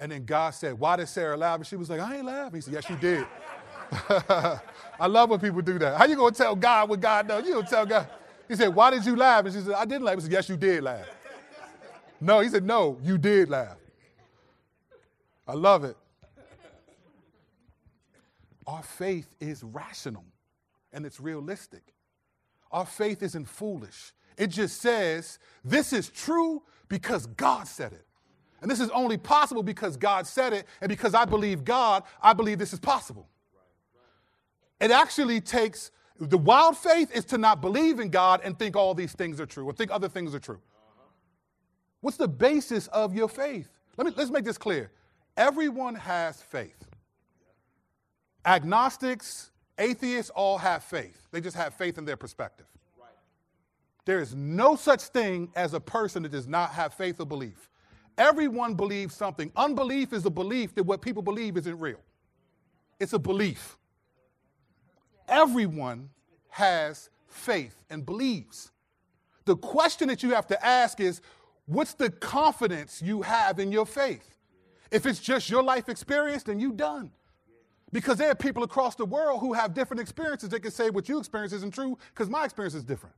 [0.01, 1.57] And then God said, Why did Sarah laugh?
[1.57, 2.55] And she was like, I ain't laughing.
[2.55, 3.25] He said, Yes, you did.
[4.99, 5.95] I love when people do that.
[5.95, 7.45] How you gonna tell God what God knows?
[7.45, 8.09] You don't tell God.
[8.49, 9.45] He said, Why did you laugh?
[9.45, 10.15] And she said, I didn't laugh.
[10.15, 11.05] He said, Yes, you did laugh.
[12.19, 13.77] No, he said, No, you did laugh.
[15.47, 15.95] I love it.
[18.65, 20.25] Our faith is rational
[20.91, 21.93] and it's realistic.
[22.71, 24.13] Our faith isn't foolish.
[24.35, 28.05] It just says, This is true because God said it.
[28.61, 30.67] And this is only possible because God said it.
[30.81, 33.27] And because I believe God, I believe this is possible.
[34.79, 38.93] It actually takes the wild faith is to not believe in God and think all
[38.93, 40.59] these things are true or think other things are true.
[42.01, 43.69] What's the basis of your faith?
[43.97, 44.91] Let me, let's make this clear.
[45.35, 46.87] Everyone has faith.
[48.45, 51.27] Agnostics, atheists all have faith.
[51.31, 52.67] They just have faith in their perspective.
[54.05, 57.69] There is no such thing as a person that does not have faith or belief.
[58.17, 59.51] Everyone believes something.
[59.55, 61.99] Unbelief is a belief that what people believe isn't real.
[62.99, 63.77] It's a belief.
[65.27, 66.09] Everyone
[66.49, 68.71] has faith and believes.
[69.45, 71.21] The question that you have to ask is
[71.65, 74.37] what's the confidence you have in your faith?
[74.91, 77.11] If it's just your life experience, then you done.
[77.93, 80.49] Because there are people across the world who have different experiences.
[80.49, 83.15] They can say what you experience isn't true because my experience is different.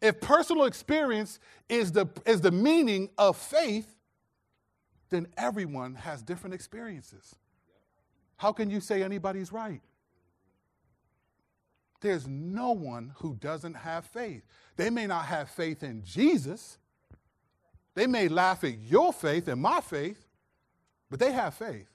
[0.00, 3.94] If personal experience is the, is the meaning of faith,
[5.12, 7.36] then everyone has different experiences.
[8.36, 9.80] How can you say anybody's right?
[12.00, 14.42] There's no one who doesn't have faith.
[14.76, 16.78] They may not have faith in Jesus.
[17.94, 20.26] They may laugh at your faith and my faith,
[21.08, 21.88] but they have faith.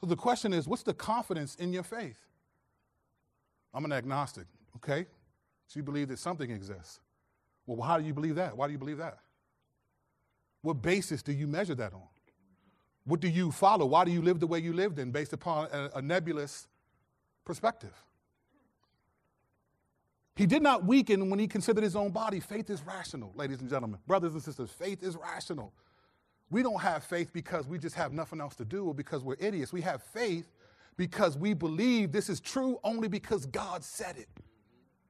[0.00, 2.18] So the question is what's the confidence in your faith?
[3.72, 5.06] I'm an agnostic, okay?
[5.68, 7.00] So you believe that something exists.
[7.66, 8.56] Well, how do you believe that?
[8.56, 9.18] Why do you believe that?
[10.62, 12.02] What basis do you measure that on?
[13.04, 13.86] What do you follow?
[13.86, 16.68] Why do you live the way you lived in based upon a, a nebulous
[17.44, 17.94] perspective?
[20.36, 22.38] He did not weaken when he considered his own body.
[22.38, 23.98] Faith is rational, ladies and gentlemen.
[24.06, 25.72] Brothers and sisters, faith is rational.
[26.50, 29.36] We don't have faith because we just have nothing else to do or because we're
[29.40, 29.72] idiots.
[29.72, 30.52] We have faith
[30.96, 34.28] because we believe this is true only because God said it.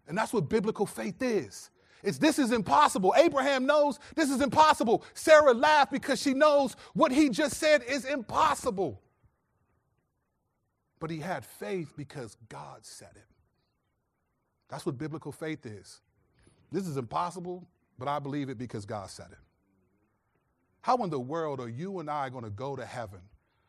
[0.06, 1.70] And that's what biblical faith is.
[2.02, 3.14] It's this is impossible.
[3.16, 5.04] Abraham knows this is impossible.
[5.14, 9.00] Sarah laughed because she knows what he just said is impossible.
[11.00, 13.24] But he had faith because God said it.
[14.68, 16.00] That's what biblical faith is.
[16.70, 17.66] This is impossible,
[17.98, 19.38] but I believe it because God said it.
[20.82, 23.20] How in the world are you and I going to go to heaven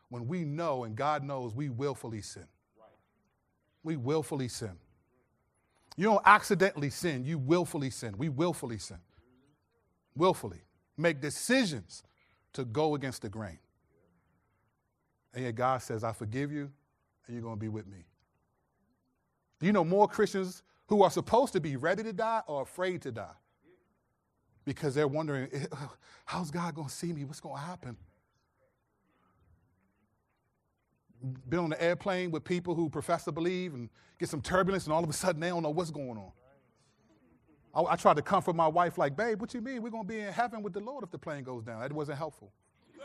[0.10, 2.48] when we know and God knows we willfully sin?
[3.84, 4.78] We willfully sin.
[6.00, 8.16] You don't accidentally sin, you willfully sin.
[8.18, 9.00] We willfully sin.
[10.16, 10.62] Willfully.
[10.96, 12.04] Make decisions
[12.54, 13.60] to go against the grain.
[15.34, 16.72] And yet God says, I forgive you,
[17.28, 18.06] and you're going to be with me.
[19.60, 23.02] Do you know more Christians who are supposed to be ready to die or afraid
[23.02, 23.36] to die?
[24.64, 25.88] Because they're wondering, eh, uh,
[26.24, 27.26] how's God going to see me?
[27.26, 27.98] What's going to happen?
[31.50, 33.90] Been on the airplane with people who profess to believe and
[34.20, 36.32] get some turbulence, and all of a sudden they don't know what's going on.
[37.74, 39.82] I, I tried to comfort my wife, like, babe, what you mean?
[39.82, 41.80] We're going to be in heaven with the Lord if the plane goes down.
[41.82, 42.52] That wasn't helpful.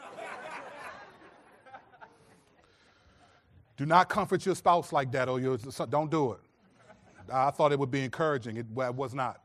[3.76, 5.58] do not comfort your spouse like that, or your,
[5.90, 6.40] don't do it.
[7.32, 8.56] I thought it would be encouraging.
[8.56, 9.40] It was not.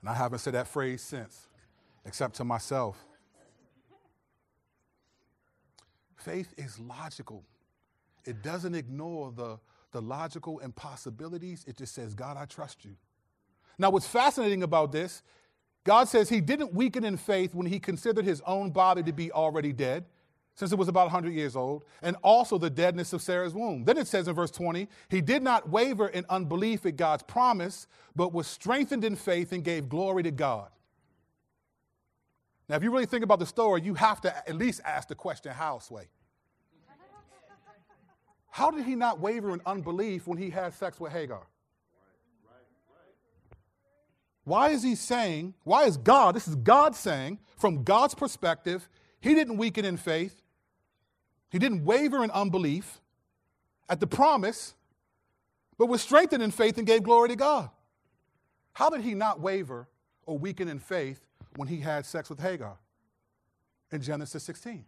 [0.00, 1.48] And I haven't said that phrase since,
[2.06, 3.04] except to myself.
[6.20, 7.44] Faith is logical.
[8.24, 9.58] It doesn't ignore the,
[9.92, 11.64] the logical impossibilities.
[11.66, 12.96] It just says, God, I trust you.
[13.78, 15.22] Now, what's fascinating about this,
[15.84, 19.32] God says he didn't weaken in faith when he considered his own body to be
[19.32, 20.04] already dead,
[20.54, 23.84] since it was about 100 years old, and also the deadness of Sarah's womb.
[23.84, 27.86] Then it says in verse 20, he did not waver in unbelief at God's promise,
[28.14, 30.68] but was strengthened in faith and gave glory to God.
[32.70, 35.16] Now, if you really think about the story, you have to at least ask the
[35.16, 36.04] question, how, Sway?
[38.48, 41.48] How did he not waver in unbelief when he had sex with Hagar?
[44.44, 48.88] Why is he saying, why is God, this is God saying, from God's perspective,
[49.20, 50.40] he didn't weaken in faith,
[51.50, 53.00] he didn't waver in unbelief
[53.88, 54.76] at the promise,
[55.76, 57.68] but was strengthened in faith and gave glory to God.
[58.74, 59.88] How did he not waver
[60.24, 62.76] or weaken in faith when he had sex with Hagar
[63.90, 64.84] in Genesis 16.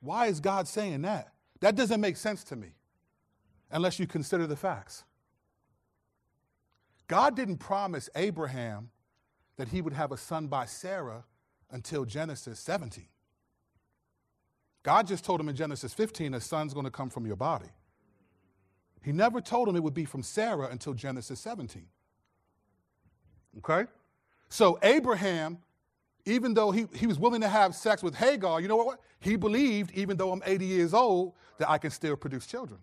[0.00, 1.32] Why is God saying that?
[1.60, 2.74] That doesn't make sense to me
[3.70, 5.04] unless you consider the facts.
[7.06, 8.90] God didn't promise Abraham
[9.56, 11.24] that he would have a son by Sarah
[11.70, 13.06] until Genesis 17.
[14.82, 17.68] God just told him in Genesis 15, a son's going to come from your body.
[19.02, 21.86] He never told him it would be from Sarah until Genesis 17.
[23.58, 23.84] Okay?
[24.52, 25.56] So Abraham,
[26.26, 29.00] even though he, he was willing to have sex with Hagar, you know what?
[29.18, 32.78] He believed, even though I'm 80 years old, that I can still produce children.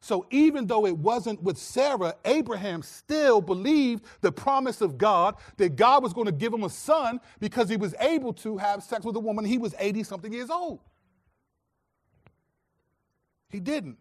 [0.00, 5.76] So even though it wasn't with Sarah, Abraham still believed the promise of God that
[5.76, 9.04] God was going to give him a son because he was able to have sex
[9.04, 9.44] with a woman.
[9.44, 10.80] He was 80 something years old.
[13.48, 13.98] He didn't.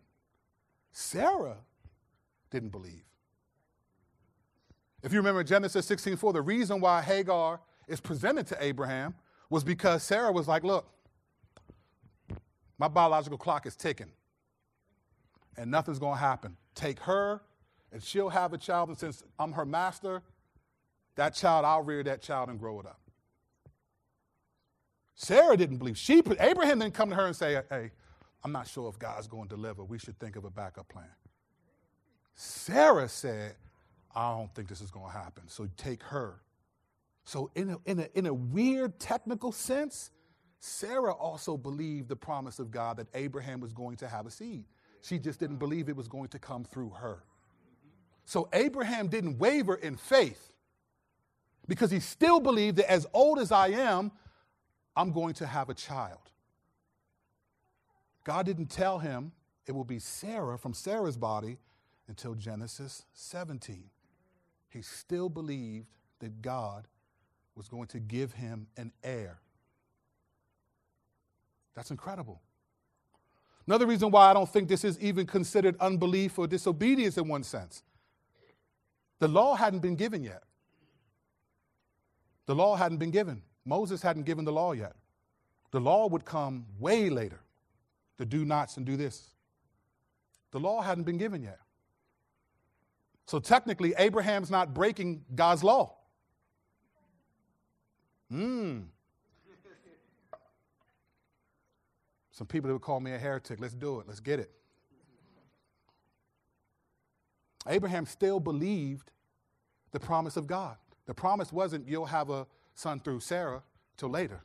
[0.91, 1.57] Sarah
[2.49, 3.03] didn't believe.
[5.03, 9.15] If you remember Genesis 16:4, the reason why Hagar is presented to Abraham
[9.49, 10.87] was because Sarah was like, Look,
[12.77, 14.11] my biological clock is ticking,
[15.57, 16.57] and nothing's going to happen.
[16.75, 17.41] Take her,
[17.91, 20.21] and she'll have a child, and since I'm her master,
[21.15, 22.99] that child, I'll rear that child and grow it up.
[25.15, 25.97] Sarah didn't believe.
[25.97, 27.91] She, Abraham didn't come to her and say, Hey,
[28.43, 29.83] I'm not sure if God's going to deliver.
[29.83, 31.05] We should think of a backup plan.
[32.33, 33.55] Sarah said,
[34.15, 35.47] I don't think this is going to happen.
[35.47, 36.41] So take her.
[37.23, 40.09] So, in a, in, a, in a weird technical sense,
[40.59, 44.65] Sarah also believed the promise of God that Abraham was going to have a seed.
[45.01, 47.23] She just didn't believe it was going to come through her.
[48.25, 50.51] So, Abraham didn't waver in faith
[51.67, 54.11] because he still believed that as old as I am,
[54.95, 56.31] I'm going to have a child.
[58.23, 59.31] God didn't tell him
[59.65, 61.57] it will be Sarah from Sarah's body
[62.07, 63.89] until Genesis 17
[64.71, 65.87] he still believed
[66.19, 66.87] that God
[67.55, 69.39] was going to give him an heir.
[71.75, 72.41] That's incredible.
[73.67, 77.43] Another reason why I don't think this is even considered unbelief or disobedience in one
[77.43, 77.83] sense
[79.19, 80.41] the law hadn't been given yet.
[82.47, 83.43] The law hadn't been given.
[83.65, 84.95] Moses hadn't given the law yet.
[85.69, 87.39] The law would come way later
[88.17, 89.29] the do nots and do this.
[90.51, 91.59] The law hadn't been given yet.
[93.31, 95.95] So technically, Abraham's not breaking God's law.
[98.29, 98.79] Hmm.
[102.31, 103.61] Some people that would call me a heretic.
[103.61, 104.07] Let's do it.
[104.09, 104.51] Let's get it.
[107.67, 109.11] Abraham still believed
[109.91, 110.75] the promise of God.
[111.05, 113.63] The promise wasn't you'll have a son through Sarah
[113.95, 114.43] till later.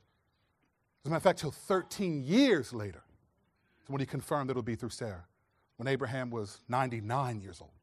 [1.05, 3.03] As a matter of fact, till 13 years later
[3.89, 5.25] when he confirmed that it'll be through Sarah,
[5.77, 7.76] when Abraham was 99 years old.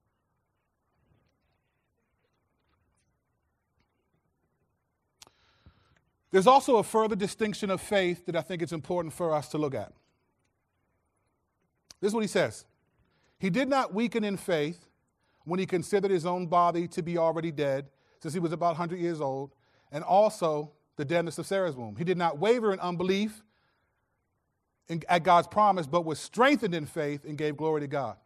[6.33, 9.59] There's also a further distinction of faith that I think it's important for us to
[9.59, 9.93] look at.
[12.01, 12.65] This is what he says
[13.37, 14.87] He did not weaken in faith
[15.45, 17.85] when he considered his own body to be already dead,
[18.19, 19.53] since he was about 100 years old,
[19.91, 21.97] and also the deadness of Sarah's womb.
[21.97, 23.43] He did not waver in unbelief
[24.87, 28.17] in, at God's promise, but was strengthened in faith and gave glory to God.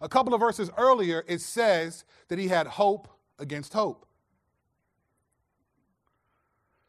[0.00, 3.06] A couple of verses earlier, it says that he had hope
[3.38, 4.06] against hope.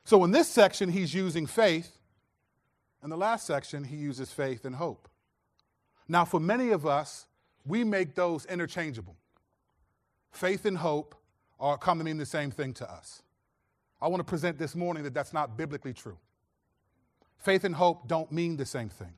[0.06, 1.98] So in this section, he's using faith.
[3.04, 5.10] In the last section, he uses faith and hope.
[6.08, 7.26] Now, for many of us,
[7.66, 9.16] we make those interchangeable.
[10.32, 11.16] Faith and hope
[11.60, 13.24] are come to mean the same thing to us.
[14.00, 16.18] I want to present this morning that that's not biblically true.
[17.38, 19.14] Faith and hope don't mean the same thing.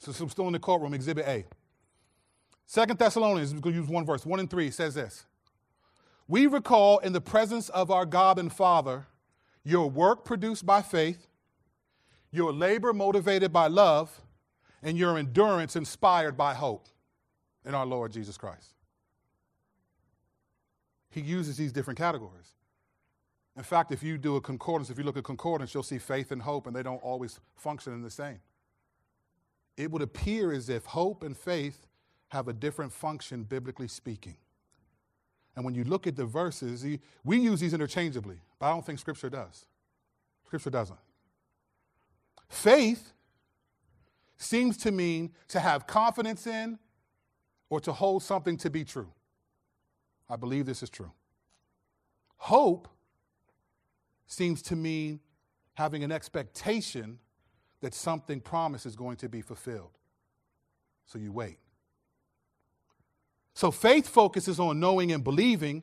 [0.00, 1.44] So, I'm still in the courtroom, Exhibit A.
[2.66, 5.26] Second Thessalonians, we're going to use one verse, 1 and 3 says this
[6.28, 9.06] We recall in the presence of our God and Father
[9.64, 11.26] your work produced by faith,
[12.30, 14.20] your labor motivated by love,
[14.82, 16.88] and your endurance inspired by hope
[17.64, 18.74] in our Lord Jesus Christ.
[21.10, 22.54] He uses these different categories.
[23.56, 26.32] In fact, if you do a concordance, if you look at concordance, you'll see faith
[26.32, 28.40] and hope, and they don't always function in the same.
[29.76, 31.86] It would appear as if hope and faith
[32.28, 34.36] have a different function, biblically speaking.
[35.56, 36.84] And when you look at the verses,
[37.24, 39.66] we use these interchangeably, but I don't think Scripture does.
[40.46, 40.98] Scripture doesn't.
[42.48, 43.12] Faith
[44.36, 46.78] seems to mean to have confidence in
[47.70, 49.10] or to hold something to be true.
[50.28, 51.12] I believe this is true.
[52.36, 52.88] Hope
[54.26, 55.20] seems to mean
[55.74, 57.18] having an expectation
[57.80, 59.90] that something promised is going to be fulfilled.
[61.06, 61.58] So you wait.
[63.54, 65.82] So faith focuses on knowing and believing,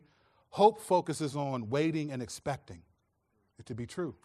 [0.49, 2.81] hope focuses on waiting and expecting
[3.57, 4.15] it to be true.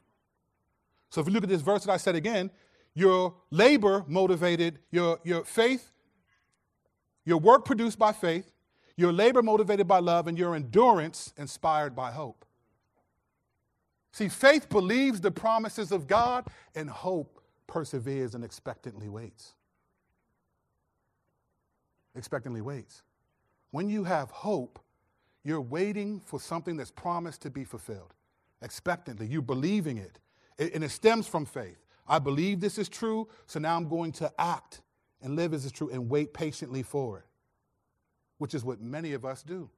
[1.11, 2.51] So if you look at this verse that I said again,
[2.95, 5.93] your labor motivated, your, your faith,
[7.25, 8.53] your work produced by faith,
[8.97, 12.45] your labor motivated by love, and your endurance inspired by hope.
[14.13, 19.53] See, faith believes the promises of God, and hope perseveres and expectantly waits.
[22.15, 23.03] Expectantly waits.
[23.77, 24.79] When you have hope,
[25.45, 28.15] you're waiting for something that's promised to be fulfilled.
[28.63, 30.19] Expectantly, you're believing it.
[30.59, 31.85] And it stems from faith.
[32.09, 34.81] I believe this is true, so now I'm going to act
[35.21, 37.27] and live as it's true and wait patiently for it,
[38.39, 39.69] which is what many of us do.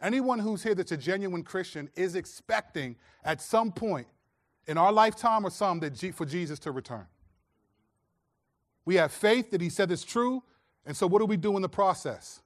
[0.00, 4.08] Anyone who's here that's a genuine Christian is expecting at some point
[4.66, 7.06] in our lifetime or some that G- for Jesus to return.
[8.84, 10.42] We have faith that he said it's true,
[10.84, 12.41] and so what do we do in the process?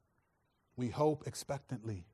[0.77, 2.05] We hope expectantly.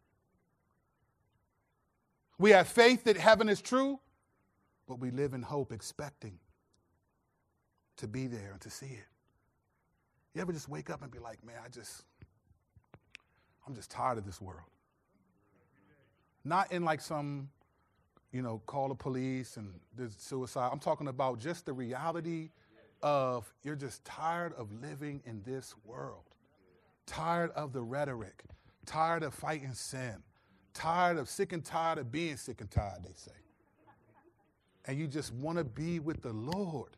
[2.39, 4.01] We have faith that heaven is true,
[4.89, 6.39] but we live in hope expecting
[7.97, 9.07] to be there and to see it.
[10.35, 12.05] You ever just wake up and be like, man, I just,
[13.67, 14.69] I'm just tired of this world.
[16.45, 17.49] Not in like some,
[18.33, 20.71] you know, call the police and there's suicide.
[20.73, 22.51] I'm talking about just the reality
[23.03, 26.25] of you're just tired of living in this world,
[27.07, 28.43] tired of the rhetoric,
[28.87, 30.17] tired of fighting sin,
[30.75, 33.33] tired of sick and tired of being sick and tired, they say.
[34.87, 36.97] And you just want to be with the Lord,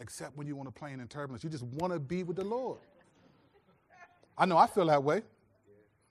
[0.00, 1.44] except when you want to plane in turbulence.
[1.44, 2.80] You just want to be with the Lord.
[4.36, 5.22] I know I feel that way.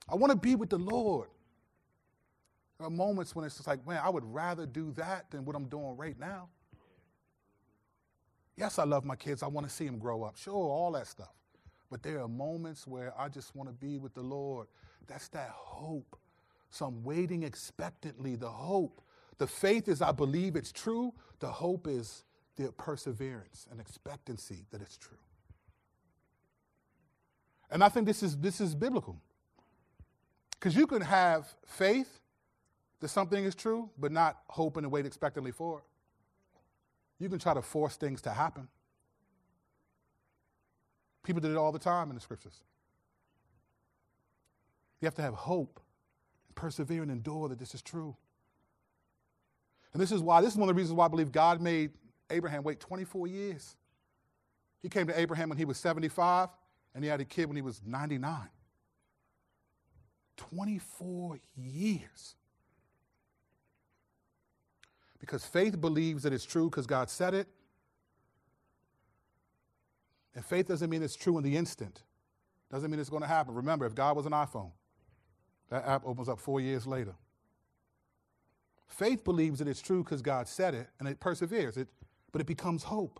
[0.10, 1.28] I want to be with the Lord.
[2.78, 5.56] There are moments when it's just like, man, I would rather do that than what
[5.56, 6.50] I'm doing right now.
[8.56, 9.44] Yes, I love my kids.
[9.44, 10.38] I want to see them grow up.
[10.38, 11.34] Sure, all that stuff.
[11.90, 14.68] But there are moments where I just want to be with the Lord.
[15.08, 16.18] That's that hope.
[16.70, 18.36] So I'm waiting expectantly.
[18.36, 19.02] The hope.
[19.38, 21.14] The faith is I believe it's true.
[21.40, 22.24] The hope is
[22.58, 25.18] the perseverance and expectancy that it's true.
[27.70, 29.22] And I think this is, this is biblical.
[30.52, 32.20] Because you can have faith
[33.00, 35.84] that something is true, but not hope and wait expectantly for it.
[37.20, 38.68] You can try to force things to happen.
[41.28, 42.64] People did it all the time in the scriptures.
[45.02, 45.82] You have to have hope,
[46.56, 48.16] persevere, and endure that this is true.
[49.92, 51.92] And this is why, this is one of the reasons why I believe God made
[52.30, 53.76] Abraham wait 24 years.
[54.82, 56.48] He came to Abraham when he was 75,
[56.96, 58.48] and he had a kid when he was 99.
[60.38, 62.36] 24 years.
[65.20, 67.50] Because faith believes that it's true because God said it.
[70.38, 72.04] And faith doesn't mean it's true in the instant.
[72.72, 73.56] Doesn't mean it's going to happen.
[73.56, 74.70] Remember, if God was an iPhone,
[75.72, 77.16] that app opens up four years later.
[78.86, 81.88] Faith believes that it's true because God said it and it perseveres, it,
[82.32, 83.20] but it becomes hope.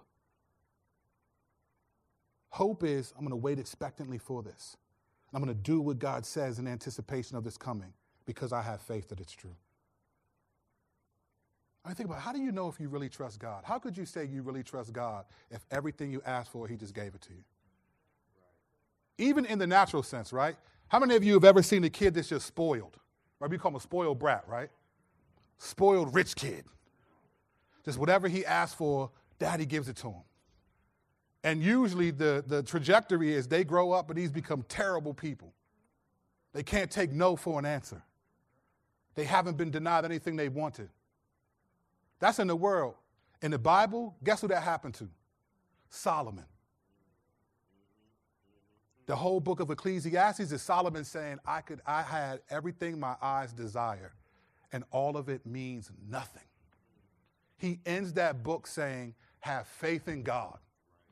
[2.50, 4.78] Hope is I'm going to wait expectantly for this.
[5.34, 7.94] I'm going to do what God says in anticipation of this coming
[8.28, 9.56] because I have faith that it's true.
[11.88, 13.64] I think about how do you know if you really trust God?
[13.66, 16.94] How could you say you really trust God if everything you asked for, He just
[16.94, 17.44] gave it to you?
[19.18, 20.56] Even in the natural sense, right?
[20.90, 22.98] How many of you have ever seen a kid that's just spoiled?
[23.40, 23.50] Right?
[23.50, 24.70] We call him a spoiled brat, right?
[25.58, 26.66] Spoiled rich kid.
[27.84, 29.10] Just whatever he asks for,
[29.40, 30.24] daddy gives it to him.
[31.44, 35.54] And usually the, the trajectory is they grow up and these become terrible people.
[36.54, 38.02] They can't take no for an answer.
[39.16, 40.90] They haven't been denied anything they wanted.
[42.20, 42.96] That's in the world.
[43.42, 45.10] In the Bible, guess who that happened to?
[45.90, 46.46] Solomon.
[49.06, 53.54] The whole book of Ecclesiastes is Solomon saying, I, could, I had everything my eyes
[53.54, 54.14] desire,
[54.74, 56.44] and all of it means nothing.
[57.58, 60.60] He ends that book saying, Have faith in God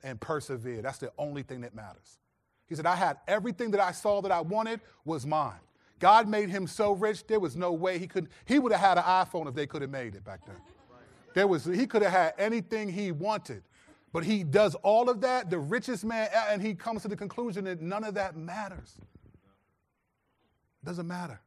[0.03, 0.81] and persevere.
[0.81, 2.19] That's the only thing that matters.
[2.67, 5.59] He said, I had everything that I saw that I wanted was mine.
[5.99, 8.97] God made him so rich, there was no way he could, he would have had
[8.97, 10.57] an iPhone if they could have made it back then.
[11.35, 13.61] There was, he could have had anything he wanted.
[14.13, 17.65] But he does all of that, the richest man, and he comes to the conclusion
[17.65, 18.95] that none of that matters.
[20.85, 21.41] Doesn't matter.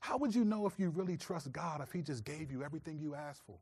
[0.00, 2.98] How would you know if you really trust God if he just gave you everything
[2.98, 3.56] you asked for?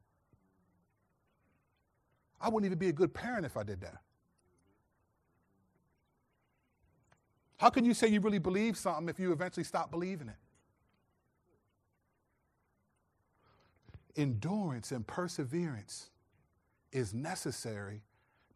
[2.40, 3.98] I wouldn't even be a good parent if I did that.
[7.58, 10.36] How can you say you really believe something if you eventually stop believing it?
[14.18, 16.10] Endurance and perseverance
[16.90, 18.02] is necessary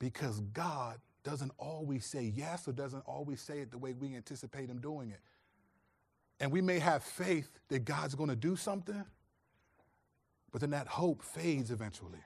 [0.01, 4.69] because God doesn't always say yes or doesn't always say it the way we anticipate
[4.69, 5.21] Him doing it.
[6.41, 9.05] And we may have faith that God's going to do something,
[10.51, 12.19] but then that hope fades eventually.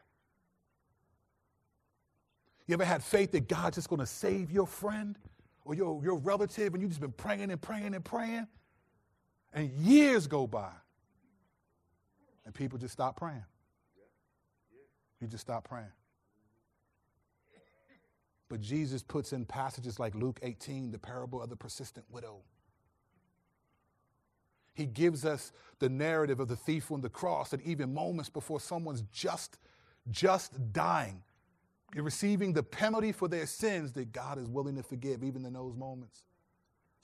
[2.66, 5.18] You ever had faith that God's just going to save your friend
[5.66, 8.46] or your, your relative and you've just been praying and praying and praying?
[9.52, 10.72] And years go by
[12.46, 13.44] and people just stop praying.
[15.20, 15.86] You just stop praying.
[15.86, 17.56] Mm-hmm.
[18.48, 22.38] But Jesus puts in passages like Luke 18, the parable of the persistent widow.
[24.74, 28.60] He gives us the narrative of the thief on the cross that even moments before
[28.60, 29.58] someone's just,
[30.10, 31.22] just dying,
[31.94, 35.74] receiving the penalty for their sins that God is willing to forgive even in those
[35.74, 36.24] moments.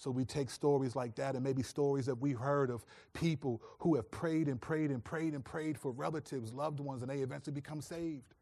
[0.03, 3.95] So we take stories like that and maybe stories that we've heard of people who
[3.95, 7.55] have prayed and prayed and prayed and prayed for relatives, loved ones, and they eventually
[7.55, 8.35] become saved.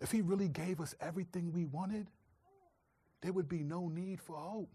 [0.00, 2.06] If he really gave us everything we wanted,
[3.20, 4.70] there would be no need for hope.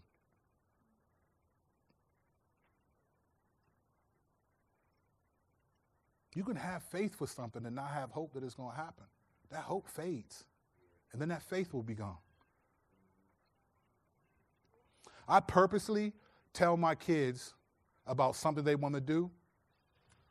[6.34, 9.06] You can have faith for something and not have hope that it's going to happen.
[9.50, 10.44] That hope fades,
[11.14, 12.18] and then that faith will be gone.
[15.30, 16.12] I purposely
[16.52, 17.54] tell my kids
[18.06, 19.30] about something they want to do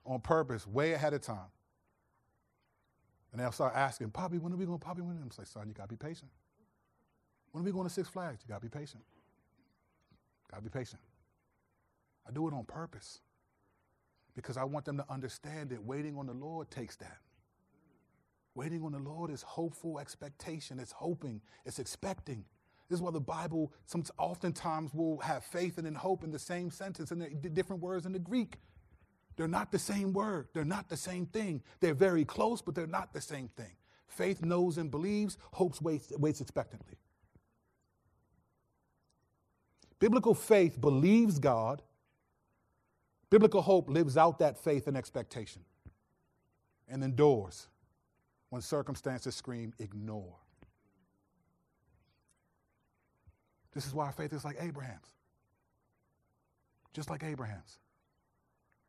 [0.06, 1.48] on purpose, way ahead of time.
[3.32, 5.02] And they'll start asking, Poppy, when are we going to Poppy?
[5.02, 5.16] When?
[5.16, 6.30] I'm like, son, you got to be patient.
[7.52, 8.42] When are we going to Six Flags?
[8.44, 9.04] You got to be patient.
[10.52, 11.02] Got to be patient.
[12.28, 13.22] I do it on purpose
[14.36, 17.18] because I want them to understand that waiting on the Lord takes that.
[18.56, 20.80] Waiting on the Lord is hopeful expectation.
[20.80, 21.42] It's hoping.
[21.66, 22.44] It's expecting.
[22.90, 26.40] This is why the Bible some, oftentimes will have faith and then hope in the
[26.40, 28.58] same sentence and the different words in the Greek.
[29.36, 30.48] They're not the same word.
[30.54, 31.62] They're not the same thing.
[31.80, 33.72] They're very close, but they're not the same thing.
[34.08, 36.96] Faith knows and believes, hopes waits, waits expectantly.
[40.00, 41.84] Biblical faith believes God
[43.30, 45.64] Biblical hope lives out that faith and expectation
[46.88, 47.68] and endures
[48.50, 50.36] when circumstances scream, ignore.
[53.74, 55.14] This is why our faith is like Abraham's.
[56.94, 57.80] Just like Abraham's.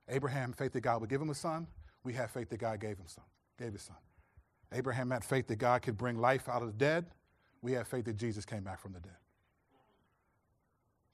[0.08, 1.66] Abraham faith that God would give him a son.
[2.04, 3.24] We have faith that God gave him son,
[3.58, 3.96] gave his son.
[4.72, 7.06] Abraham had faith that God could bring life out of the dead.
[7.62, 9.16] We have faith that Jesus came back from the dead.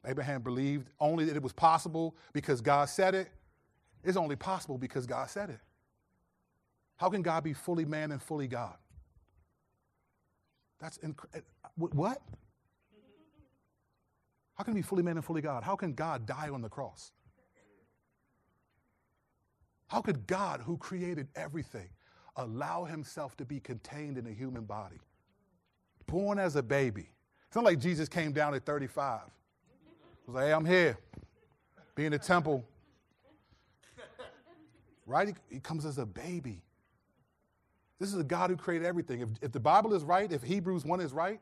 [0.06, 3.28] Abraham believed only that it was possible because God said it.
[4.04, 5.60] It's only possible because God said it.
[6.96, 8.76] How can God be fully man and fully God?
[10.80, 11.40] That's inc- eh,
[11.76, 12.22] what?
[14.56, 15.62] How can he be fully man and fully God?
[15.62, 17.12] How can God die on the cross?
[19.88, 21.88] How could God, who created everything,
[22.36, 25.00] allow himself to be contained in a human body?
[26.06, 27.08] Born as a baby.
[27.46, 29.20] It's not like Jesus came down at 35
[30.26, 30.98] was like, hey, I'm here.
[31.94, 32.64] Be in the temple.
[35.06, 35.28] Right?
[35.28, 36.62] He, he comes as a baby.
[37.98, 39.20] This is a God who created everything.
[39.20, 41.40] If, if the Bible is right, if Hebrews 1 is right,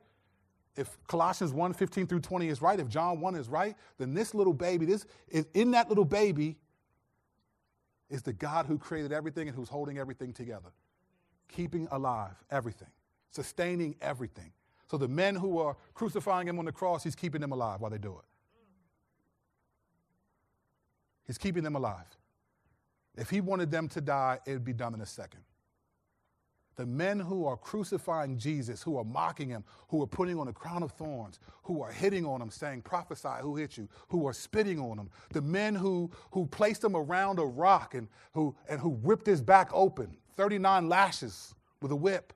[0.76, 4.34] if Colossians 1, 15 through 20 is right, if John 1 is right, then this
[4.34, 6.56] little baby, this is in that little baby
[8.10, 10.72] is the God who created everything and who's holding everything together,
[11.48, 12.90] keeping alive everything,
[13.30, 14.52] sustaining everything.
[14.90, 17.90] So the men who are crucifying him on the cross, he's keeping them alive while
[17.90, 18.24] they do it.
[21.26, 22.04] He's keeping them alive.
[23.16, 25.42] If he wanted them to die, it would be done in a second.
[26.76, 30.52] The men who are crucifying Jesus, who are mocking him, who are putting on a
[30.52, 34.32] crown of thorns, who are hitting on him, saying, Prophesy, who hit you, who are
[34.32, 38.80] spitting on him, the men who, who placed him around a rock and who, and
[38.80, 42.32] who whipped his back open, 39 lashes with a whip,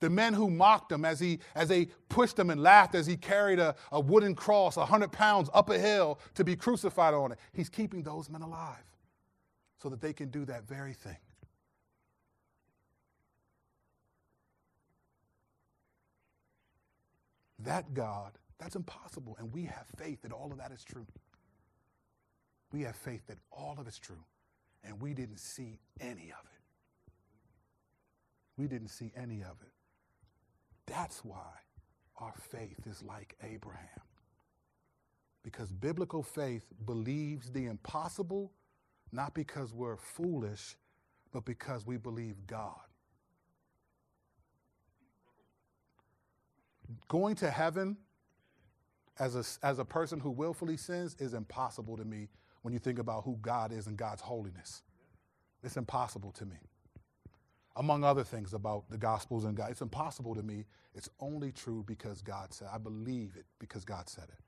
[0.00, 3.16] The men who mocked him as, he, as they pushed him and laughed as he
[3.16, 7.38] carried a, a wooden cross, 100 pounds up a hill to be crucified on it.
[7.52, 8.82] He's keeping those men alive
[9.78, 11.16] so that they can do that very thing.
[17.64, 19.36] That God, that's impossible.
[19.38, 21.06] And we have faith that all of that is true.
[22.72, 24.24] We have faith that all of it's true.
[24.84, 26.62] And we didn't see any of it.
[28.56, 29.72] We didn't see any of it.
[30.86, 31.52] That's why
[32.18, 33.86] our faith is like Abraham.
[35.42, 38.52] Because biblical faith believes the impossible,
[39.12, 40.76] not because we're foolish,
[41.32, 42.80] but because we believe God.
[47.08, 47.96] Going to heaven
[49.18, 52.28] as a, as a person who willfully sins is impossible to me
[52.62, 54.82] when you think about who God is and God's holiness.
[55.62, 56.56] It's impossible to me
[57.76, 59.70] among other things about the Gospels and God.
[59.70, 60.64] It's impossible to me.
[60.94, 62.68] It's only true because God said.
[62.72, 64.38] I believe it because God said it.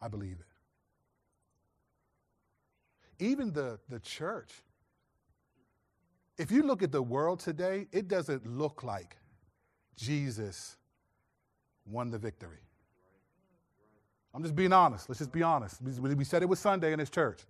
[0.00, 0.46] I believe it.
[3.24, 4.50] Even the, the church,
[6.36, 9.16] if you look at the world today, it doesn't look like
[9.96, 10.76] Jesus
[11.86, 12.60] won the victory.
[14.34, 15.08] I'm just being honest.
[15.08, 15.80] Let's just be honest.
[15.82, 17.42] We said it was Sunday in this church.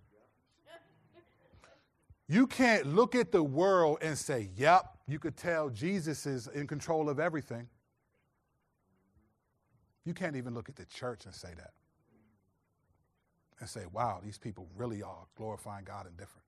[2.27, 6.67] You can't look at the world and say, yep, you could tell Jesus is in
[6.67, 7.67] control of everything.
[10.05, 11.71] You can't even look at the church and say that.
[13.59, 16.43] And say, wow, these people really are glorifying God and different.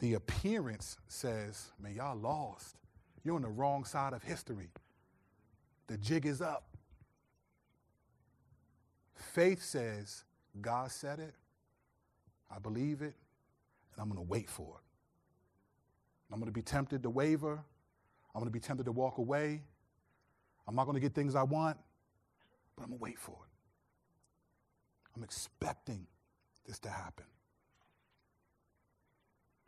[0.00, 2.79] The appearance says, man, y'all lost.
[3.24, 4.70] You're on the wrong side of history.
[5.86, 6.64] The jig is up.
[9.14, 10.24] Faith says,
[10.60, 11.34] God said it,
[12.54, 13.14] I believe it,
[13.92, 16.32] and I'm going to wait for it.
[16.32, 17.62] I'm going to be tempted to waver.
[18.34, 19.62] I'm going to be tempted to walk away.
[20.66, 21.76] I'm not going to get things I want,
[22.76, 23.50] but I'm going to wait for it.
[25.16, 26.06] I'm expecting
[26.64, 27.26] this to happen.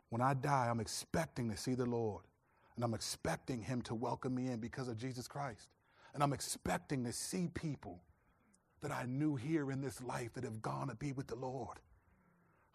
[0.09, 2.23] When I die, I'm expecting to see the Lord,
[2.75, 5.69] and I'm expecting Him to welcome me in because of Jesus Christ.
[6.13, 8.01] And I'm expecting to see people
[8.81, 11.79] that I knew here in this life that have gone to be with the Lord.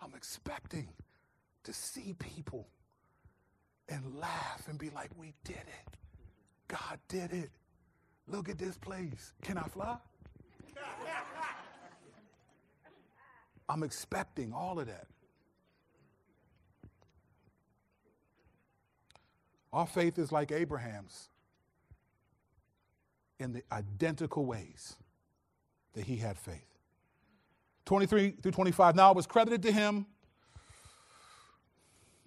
[0.01, 0.88] I'm expecting
[1.64, 2.68] to see people
[3.88, 5.96] and laugh and be like, we did it.
[6.68, 7.51] God did it.
[8.26, 9.32] Look at this place.
[9.42, 9.96] Can I fly?
[13.68, 15.07] I'm expecting all of that.
[19.72, 21.28] Our faith is like Abraham's
[23.38, 24.96] in the identical ways
[25.94, 26.64] that he had faith.
[27.84, 28.96] 23 through 25.
[28.96, 30.06] Now it was credited to him,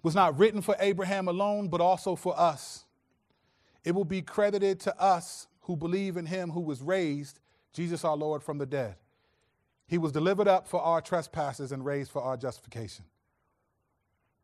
[0.02, 2.84] was not written for Abraham alone, but also for us.
[3.84, 7.38] It will be credited to us who believe in him who was raised,
[7.72, 8.96] Jesus our Lord, from the dead.
[9.86, 13.04] He was delivered up for our trespasses and raised for our justification.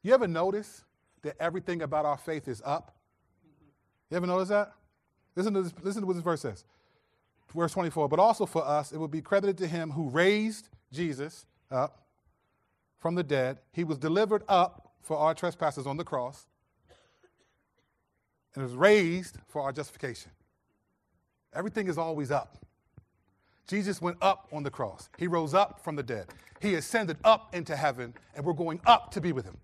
[0.02, 0.84] You ever notice
[1.22, 2.94] that everything about our faith is up?
[4.10, 4.72] You ever notice that?
[5.36, 6.64] Listen to, this, listen to what this verse says.
[7.54, 8.08] Verse 24.
[8.08, 12.06] But also for us, it will be credited to him who raised Jesus up
[12.98, 13.58] from the dead.
[13.72, 16.46] He was delivered up for our trespasses on the cross
[18.54, 20.30] and was raised for our justification.
[21.54, 22.58] Everything is always up.
[23.66, 25.08] Jesus went up on the cross.
[25.18, 26.26] He rose up from the dead.
[26.60, 29.56] He ascended up into heaven, and we're going up to be with him.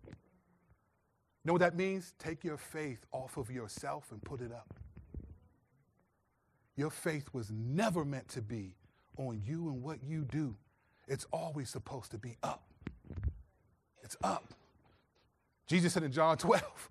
[1.45, 2.15] Know what that means?
[2.19, 4.75] Take your faith off of yourself and put it up.
[6.77, 8.75] Your faith was never meant to be
[9.17, 10.57] on you and what you do.
[11.07, 12.63] It's always supposed to be up.
[14.03, 14.55] It's up.
[15.67, 16.91] Jesus said in John 12,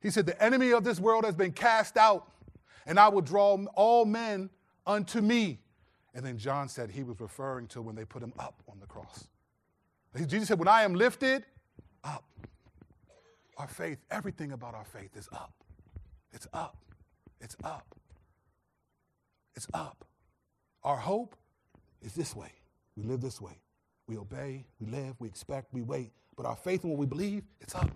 [0.00, 2.30] He said, The enemy of this world has been cast out,
[2.86, 4.50] and I will draw all men
[4.86, 5.58] unto me.
[6.14, 8.86] And then John said he was referring to when they put him up on the
[8.86, 9.28] cross.
[10.26, 11.44] Jesus said, When I am lifted
[12.02, 12.24] up,
[13.58, 15.52] our faith, everything about our faith is up.
[16.32, 16.76] It's up.
[17.40, 17.94] It's up.
[19.56, 20.04] It's up.
[20.84, 21.36] Our hope
[22.00, 22.52] is this way.
[22.96, 23.60] We live this way.
[24.06, 26.12] We obey, we live, we expect, we wait.
[26.36, 27.90] But our faith in what we believe, it's up.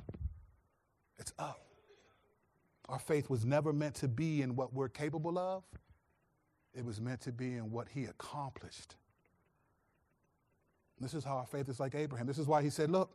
[1.19, 1.61] It's up.
[2.89, 5.63] Our faith was never meant to be in what we're capable of,
[6.75, 8.97] it was meant to be in what He accomplished.
[11.01, 12.27] This is how our faith is like Abraham.
[12.27, 13.11] This is why He said, Look,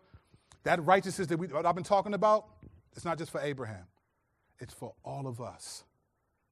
[0.67, 2.45] that righteousness that we, I've been talking about,
[2.93, 3.85] it's not just for Abraham,
[4.59, 5.85] it's for all of us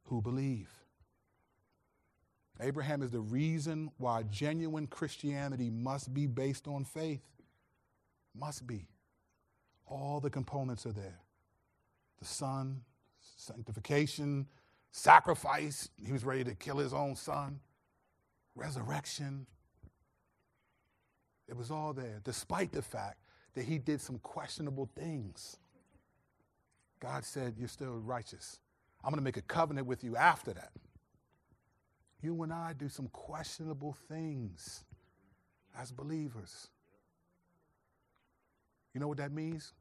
[0.05, 0.69] who believe.
[2.61, 7.23] Abraham is the reason why genuine Christianity must be based on faith.
[8.33, 8.87] Must be.
[9.85, 11.19] All the components are there
[12.17, 12.79] the Son,
[13.19, 14.47] sanctification,
[14.91, 15.89] sacrifice.
[16.01, 17.59] He was ready to kill his own son,
[18.55, 19.45] resurrection.
[21.49, 23.17] It was all there, despite the fact
[23.55, 25.57] that he did some questionable things.
[26.99, 28.59] God said, You're still righteous.
[29.03, 30.71] I'm going to make a covenant with you after that.
[32.21, 34.83] You and I do some questionable things
[35.79, 36.69] as believers.
[38.93, 39.73] You know what that means?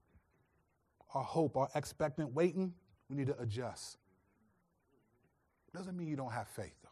[1.15, 2.75] Our hope, our expectant waiting,
[3.09, 3.99] we need to adjust.
[5.75, 6.89] Doesn't mean you don't have faith, though.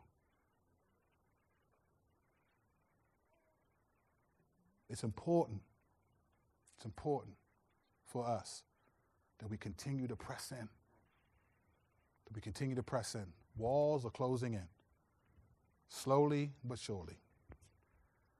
[4.91, 5.61] It's important.
[6.83, 7.37] It's important
[8.07, 8.64] for us
[9.39, 10.68] that we continue to press in.
[12.24, 13.26] That we continue to press in.
[13.57, 14.66] Walls are closing in.
[15.89, 17.20] Slowly but surely.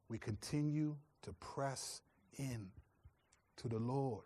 [0.09, 2.01] We continue to press
[2.37, 2.67] in
[3.59, 4.25] to the Lord.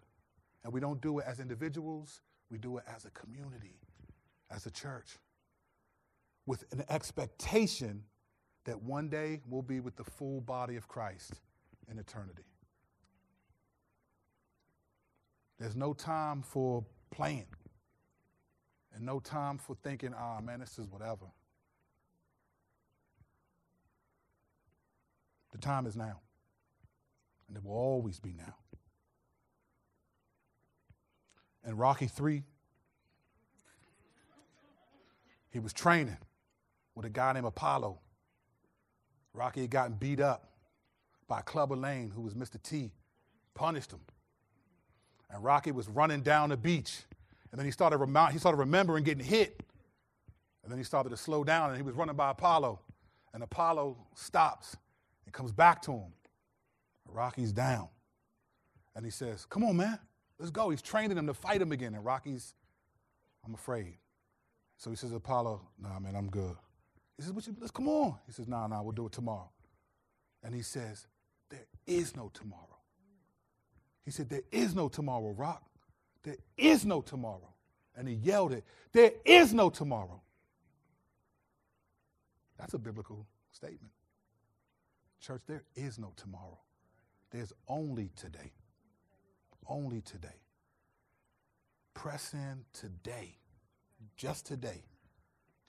[0.64, 3.76] And we don't do it as individuals, we do it as a community,
[4.50, 5.18] as a church,
[6.46, 8.02] with an expectation
[8.64, 11.34] that one day we'll be with the full body of Christ
[11.90, 12.44] in eternity.
[15.58, 17.46] There's no time for playing
[18.94, 21.26] and no time for thinking, ah, oh, man, this is whatever.
[25.52, 26.20] The time is now,
[27.48, 28.54] and it will always be now.
[31.66, 32.42] In Rocky 3,
[35.50, 36.18] he was training
[36.94, 37.98] with a guy named Apollo.
[39.32, 40.50] Rocky had gotten beat up
[41.28, 42.62] by Clubber Lang, who was Mr.
[42.62, 42.92] T,
[43.54, 44.00] punished him.
[45.30, 47.02] And Rocky was running down the beach.
[47.50, 49.60] And then he started, rem- he started remembering getting hit.
[50.62, 52.80] And then he started to slow down and he was running by Apollo.
[53.32, 54.76] And Apollo stops
[55.24, 56.12] and comes back to him.
[57.08, 57.88] Rocky's down.
[58.94, 59.98] And he says, Come on, man,
[60.38, 60.70] let's go.
[60.70, 61.94] He's training him to fight him again.
[61.94, 62.54] And Rocky's,
[63.44, 63.98] I'm afraid.
[64.76, 66.56] So he says, Apollo, nah, man, I'm good.
[67.16, 68.16] He says, you, let's come on.
[68.26, 69.50] He says, nah, nah, we'll do it tomorrow.
[70.42, 71.06] And he says,
[71.50, 72.75] there is no tomorrow.
[74.06, 75.62] He said, There is no tomorrow, Rock.
[76.22, 77.52] There is no tomorrow.
[77.96, 80.22] And he yelled it, There is no tomorrow.
[82.56, 83.92] That's a biblical statement.
[85.20, 86.58] Church, there is no tomorrow.
[87.30, 88.52] There's only today.
[89.68, 90.40] Only today.
[91.92, 93.36] Press in today.
[94.16, 94.84] Just today.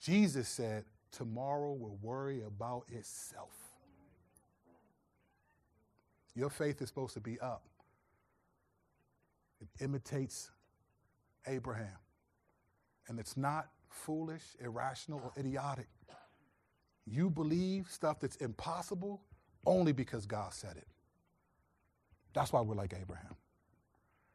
[0.00, 3.56] Jesus said, Tomorrow will worry about itself.
[6.36, 7.64] Your faith is supposed to be up.
[9.60, 10.50] It imitates
[11.46, 11.98] Abraham.
[13.08, 15.88] And it's not foolish, irrational, or idiotic.
[17.06, 19.22] You believe stuff that's impossible
[19.66, 20.86] only because God said it.
[22.34, 23.34] That's why we're like Abraham.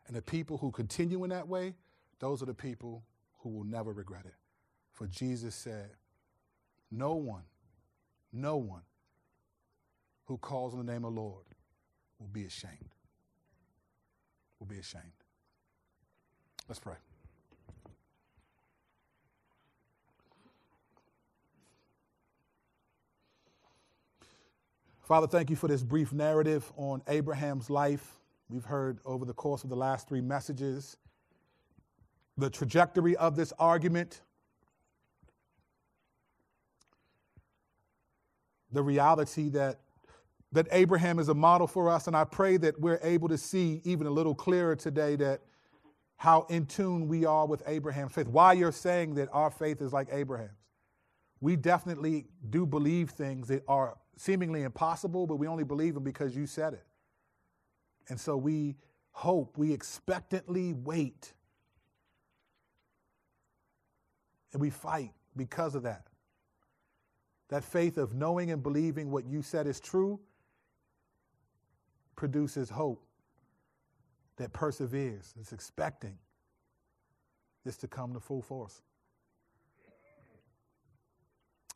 [0.07, 1.75] And the people who continue in that way,
[2.19, 3.03] those are the people
[3.39, 4.35] who will never regret it.
[4.91, 5.91] For Jesus said,
[6.91, 7.43] No one,
[8.31, 8.81] no one
[10.25, 11.45] who calls on the name of the Lord
[12.19, 12.89] will be ashamed.
[14.63, 15.03] Will be ashamed.
[16.69, 16.95] Let's pray.
[25.01, 28.21] Father, thank you for this brief narrative on Abraham's life.
[28.47, 30.95] We've heard over the course of the last three messages
[32.37, 34.21] the trajectory of this argument,
[38.71, 39.81] the reality that
[40.53, 42.07] that Abraham is a model for us.
[42.07, 45.41] And I pray that we're able to see even a little clearer today that
[46.15, 48.27] how in tune we are with Abraham's faith.
[48.27, 50.51] Why you're saying that our faith is like Abraham's.
[51.41, 56.35] We definitely do believe things that are seemingly impossible, but we only believe them because
[56.35, 56.85] you said it.
[58.07, 58.75] And so we
[59.11, 61.33] hope, we expectantly wait.
[64.53, 66.07] And we fight because of that.
[67.49, 70.19] That faith of knowing and believing what you said is true
[72.15, 73.05] produces hope
[74.37, 76.17] that perseveres, is expecting
[77.63, 78.81] this to come to full force.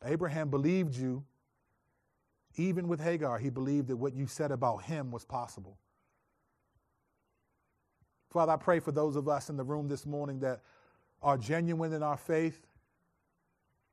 [0.04, 1.24] Abraham believed you,
[2.56, 5.78] even with Hagar, he believed that what you said about him was possible.
[8.30, 10.60] Father, I pray for those of us in the room this morning that
[11.22, 12.66] are genuine in our faith,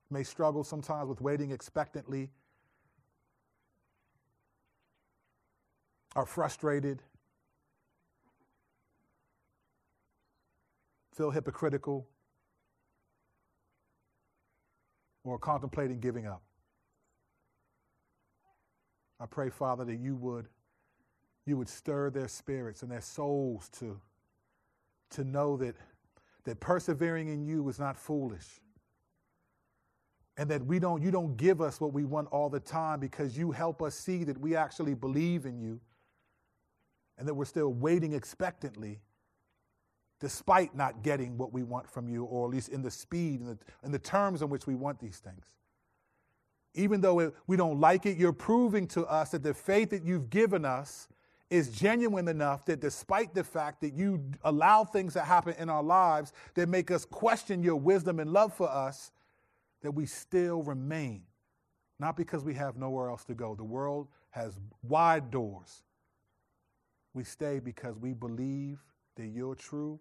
[0.09, 2.29] may struggle sometimes with waiting expectantly
[6.15, 7.01] are frustrated,
[11.13, 12.07] feel hypocritical,
[15.23, 16.41] or contemplating giving up.
[19.19, 20.47] I pray, Father, that you would,
[21.45, 23.99] you would stir their spirits and their souls to,
[25.11, 25.75] to know that,
[26.43, 28.61] that persevering in you is not foolish.
[30.37, 33.37] And that we don't, you don't give us what we want all the time because
[33.37, 35.79] you help us see that we actually believe in you
[37.17, 38.99] and that we're still waiting expectantly
[40.19, 43.49] despite not getting what we want from you, or at least in the speed and
[43.83, 45.45] the, the terms in which we want these things.
[46.73, 50.29] Even though we don't like it, you're proving to us that the faith that you've
[50.29, 51.07] given us
[51.49, 55.83] is genuine enough that despite the fact that you allow things that happen in our
[55.83, 59.11] lives that make us question your wisdom and love for us,
[59.81, 61.21] that we still remain.
[61.99, 63.55] Not because we have nowhere else to go.
[63.55, 65.83] The world has wide doors.
[67.15, 68.83] We stay because we believe
[69.15, 69.99] that you're true,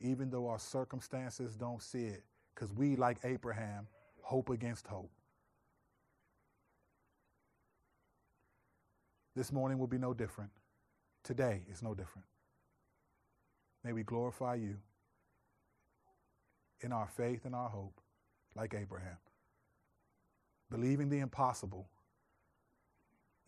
[0.00, 2.22] even though our circumstances don't see it.
[2.54, 3.88] Because we, like Abraham,
[4.22, 5.10] hope against hope.
[9.34, 10.52] This morning will be no different.
[11.24, 12.26] Today is no different.
[13.82, 14.76] May we glorify you
[16.82, 18.00] in our faith and our hope,
[18.54, 19.16] like Abraham,
[20.70, 21.88] believing the impossible,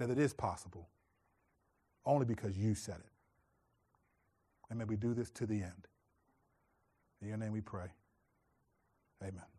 [0.00, 0.88] that it is possible,
[2.06, 3.12] only because you said it.
[4.70, 5.86] And may we do this to the end.
[7.20, 7.88] In your name we pray.
[9.22, 9.55] Amen.